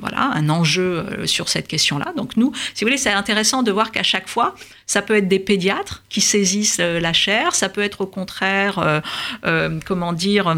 voilà 0.00 0.30
un 0.32 0.48
enjeu 0.48 1.26
sur 1.26 1.48
cette 1.48 1.66
question-là. 1.66 2.12
Donc 2.16 2.36
nous, 2.36 2.52
si 2.74 2.84
vous 2.84 2.88
voulez, 2.88 2.98
c'est 2.98 3.10
intéressant 3.10 3.62
de 3.62 3.72
voir 3.72 3.90
qu'à 3.90 4.04
chaque 4.04 4.28
fois, 4.28 4.54
ça 4.86 5.02
peut 5.02 5.16
être 5.16 5.28
des 5.28 5.40
pédiatres 5.40 6.04
qui 6.08 6.20
saisissent 6.20 6.79
la 6.80 7.12
chair, 7.12 7.54
ça 7.54 7.68
peut 7.68 7.82
être 7.82 8.00
au 8.02 8.06
contraire, 8.06 9.02
comment 9.86 10.12
dire 10.12 10.56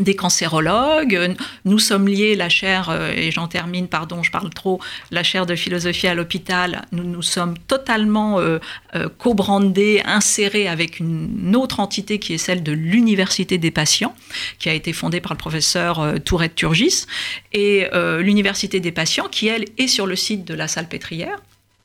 des 0.00 0.16
cancérologues. 0.16 1.36
Nous 1.66 1.78
sommes 1.78 2.08
liés, 2.08 2.34
la 2.34 2.48
chaire, 2.48 2.88
euh, 2.88 3.12
et 3.14 3.30
j'en 3.30 3.46
termine, 3.46 3.88
pardon, 3.88 4.22
je 4.22 4.30
parle 4.30 4.48
trop, 4.48 4.80
la 5.10 5.22
chaire 5.22 5.44
de 5.44 5.54
philosophie 5.54 6.06
à 6.06 6.14
l'hôpital, 6.14 6.82
nous 6.92 7.04
nous 7.04 7.20
sommes 7.20 7.58
totalement 7.58 8.40
euh, 8.40 8.58
euh, 8.94 9.08
co-brandés, 9.18 10.00
insérés 10.06 10.66
avec 10.66 10.98
une 10.98 11.54
autre 11.54 11.78
entité 11.78 12.18
qui 12.18 12.32
est 12.32 12.38
celle 12.38 12.62
de 12.62 12.72
l'Université 12.72 13.58
des 13.58 13.70
patients, 13.70 14.14
qui 14.58 14.70
a 14.70 14.74
été 14.74 14.94
fondée 14.94 15.20
par 15.20 15.32
le 15.32 15.38
professeur 15.38 16.14
Tourette 16.24 16.54
Turgis, 16.54 17.06
et 17.52 17.86
l'Université 17.92 18.80
des 18.80 18.92
patients, 18.92 19.28
qui, 19.30 19.48
elle, 19.48 19.64
est 19.78 19.86
sur 19.86 20.06
le 20.06 20.16
site 20.16 20.44
de 20.44 20.54
la 20.54 20.68
salle 20.68 20.88
pétrière, 20.88 21.38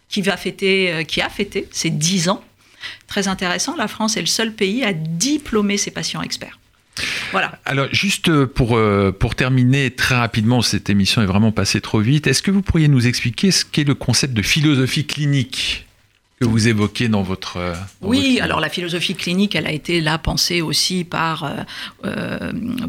qui, 0.09 0.21
va 0.21 0.37
fêter, 0.37 1.05
qui 1.07 1.21
a 1.21 1.29
fêté 1.29 1.67
ses 1.71 1.89
10 1.89 2.29
ans. 2.29 2.43
Très 3.07 3.27
intéressant, 3.27 3.75
la 3.75 3.87
France 3.87 4.17
est 4.17 4.21
le 4.21 4.27
seul 4.27 4.53
pays 4.53 4.83
à 4.83 4.93
diplômer 4.93 5.77
ses 5.77 5.91
patients 5.91 6.21
experts. 6.21 6.59
Voilà. 7.31 7.59
Alors, 7.65 7.87
juste 7.91 8.45
pour, 8.45 8.75
euh, 8.75 9.11
pour 9.11 9.35
terminer 9.35 9.91
très 9.91 10.15
rapidement, 10.15 10.61
cette 10.61 10.89
émission 10.89 11.21
est 11.21 11.25
vraiment 11.25 11.51
passée 11.51 11.81
trop 11.81 11.99
vite. 11.99 12.27
Est-ce 12.27 12.41
que 12.41 12.51
vous 12.51 12.61
pourriez 12.61 12.87
nous 12.87 13.07
expliquer 13.07 13.51
ce 13.51 13.65
qu'est 13.65 13.83
le 13.83 13.95
concept 13.95 14.33
de 14.33 14.41
philosophie 14.41 15.05
clinique 15.05 15.85
que 16.39 16.45
vous 16.45 16.67
évoquez 16.67 17.07
dans 17.07 17.23
votre... 17.23 17.73
oui, 18.01 18.39
alors 18.39 18.59
la 18.59 18.69
philosophie 18.69 19.15
clinique, 19.15 19.55
elle 19.55 19.65
a 19.65 19.71
été 19.71 20.01
là 20.01 20.19
pensée 20.19 20.61
aussi 20.61 21.03
par, 21.03 21.51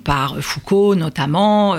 par 0.05 0.37
Foucault 0.43 0.95
notamment. 0.95 1.75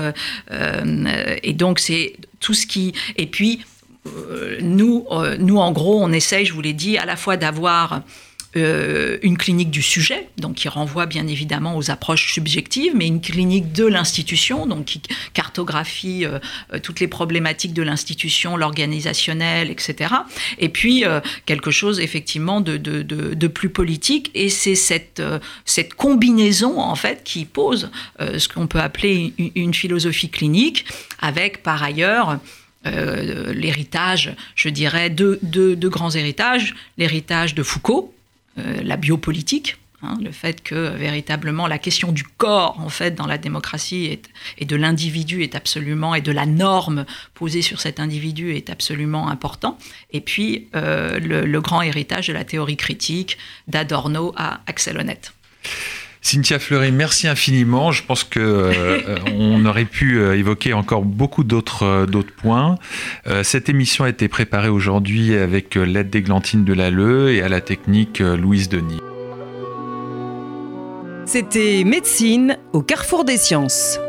et 0.50 1.54
donc 1.54 1.78
c'est 1.78 2.16
tout 2.40 2.56
ce 2.56 2.66
qui... 2.66 2.94
Et 3.18 3.28
puis, 3.28 3.60
nous, 4.62 5.06
nous, 5.40 5.58
en 5.58 5.72
gros, 5.72 6.02
on 6.02 6.12
essaye, 6.12 6.46
je 6.46 6.54
vous 6.54 6.62
l'ai 6.62 6.74
dit, 6.74 6.98
à 6.98 7.06
la 7.06 7.16
fois 7.16 7.38
d'avoir 7.38 8.02
euh, 8.56 9.20
une 9.22 9.38
clinique 9.38 9.70
du 9.70 9.84
sujet, 9.84 10.28
donc 10.38 10.56
qui 10.56 10.70
renvoie 10.70 11.06
bien 11.06 11.28
évidemment 11.28 11.78
aux 11.78 11.92
approches 11.92 12.34
subjectives, 12.34 12.94
mais 12.96 13.06
une 13.06 13.22
clinique 13.22 13.74
de 13.74 13.86
l'institution, 13.86 14.66
donc 14.66 14.86
qui 14.86 15.04
cartographie 15.34 16.26
euh, 16.26 16.40
euh, 16.74 16.80
toutes 16.80 17.00
les 17.00 17.08
problématiques 17.08 17.76
de 17.76 17.84
l'institution, 17.84 18.58
l'organisationnel, 18.58 19.70
etc. 19.70 20.16
Et 20.58 20.70
puis 20.70 21.04
quelque 21.46 21.70
chose 21.70 22.00
effectivement 22.00 22.60
de, 22.60 23.48
plus 23.48 23.70
politique, 23.70 24.32
et 24.34 24.50
c'est 24.50 24.74
cette, 24.74 25.22
combinaison 25.96 26.80
en 26.80 26.96
fait 26.96 27.24
qui 27.24 27.46
pose 27.46 27.92
ce 28.20 28.48
qu'on 28.48 28.66
peut 28.66 28.80
appeler 28.80 29.34
une, 29.56 29.76
philosophie 29.76 30.30
clinique, 30.30 30.86
avec 31.20 31.62
par 31.62 31.84
ailleurs 31.84 32.40
l'héritage, 32.86 34.36
je 34.56 34.70
dirais, 34.70 35.10
de 35.10 35.40
deux 35.42 35.90
grands 35.90 36.12
héritages, 36.12 36.76
l'héritage 36.98 37.54
de 37.56 37.64
Foucault, 37.64 38.14
euh, 38.60 38.82
la 38.84 38.98
biopolitique, 38.98 39.78
hein, 40.02 40.18
le 40.22 40.32
fait 40.32 40.64
que 40.64 40.96
véritablement 40.96 41.68
la 41.68 41.78
question 41.78 42.12
du 42.12 42.24
corps, 42.24 42.80
en 42.80 42.90
fait, 42.90 43.14
dans 43.16 43.28
la 43.28 43.38
démocratie 43.38 44.20
et 44.58 44.66
de 44.66 44.76
l'individu 44.76 45.44
est 45.44 45.56
absolument, 45.56 46.16
et 46.16 46.22
de 46.22 46.32
la 46.32 46.46
norme 46.46 47.06
posée 47.34 47.62
sur 47.62 47.80
cet 47.80 48.00
individu 48.00 48.56
est 48.56 48.70
absolument 48.70 49.30
important. 49.30 49.78
Et 50.12 50.22
puis, 50.22 50.68
euh, 50.76 51.20
le, 51.20 51.62
grand 51.62 51.82
héritage 51.82 52.28
de 52.28 52.34
la 52.34 52.44
théorie 52.44 52.78
critique 52.78 53.38
d'Adorno 53.68 54.34
à 54.36 54.62
Axel 54.66 54.98
Honneth. 54.98 55.34
Cynthia 56.22 56.60
Fleury, 56.60 56.92
merci 56.92 57.28
infiniment. 57.28 57.92
Je 57.92 58.04
pense 58.04 58.24
que 58.24 58.40
euh, 58.40 59.66
aurait 59.66 59.86
pu 59.86 60.20
euh, 60.20 60.38
évoquer 60.38 60.74
encore 60.74 61.04
beaucoup 61.04 61.44
d'autres 61.44 61.84
euh, 61.84 62.24
points. 62.38 62.76
cette 63.44 63.70
émission 63.70 64.04
a 64.04 64.10
été 64.10 64.28
préparée 64.28 64.70
aujourd'hui 64.70 65.36
avec 65.36 65.76
l'aide 65.76 66.10
d'Églantine 66.10 66.64
Delalleux 66.64 67.32
et 67.32 67.42
à 67.42 67.50
la 67.50 67.62
technique 67.62 68.20
Louise 68.20 68.70
Denis. 68.70 69.00
C'était 71.26 71.84
Médecine 71.86 72.58
au 72.74 72.82
carrefour 72.82 73.26
des 73.26 73.38
sciences. 73.38 74.00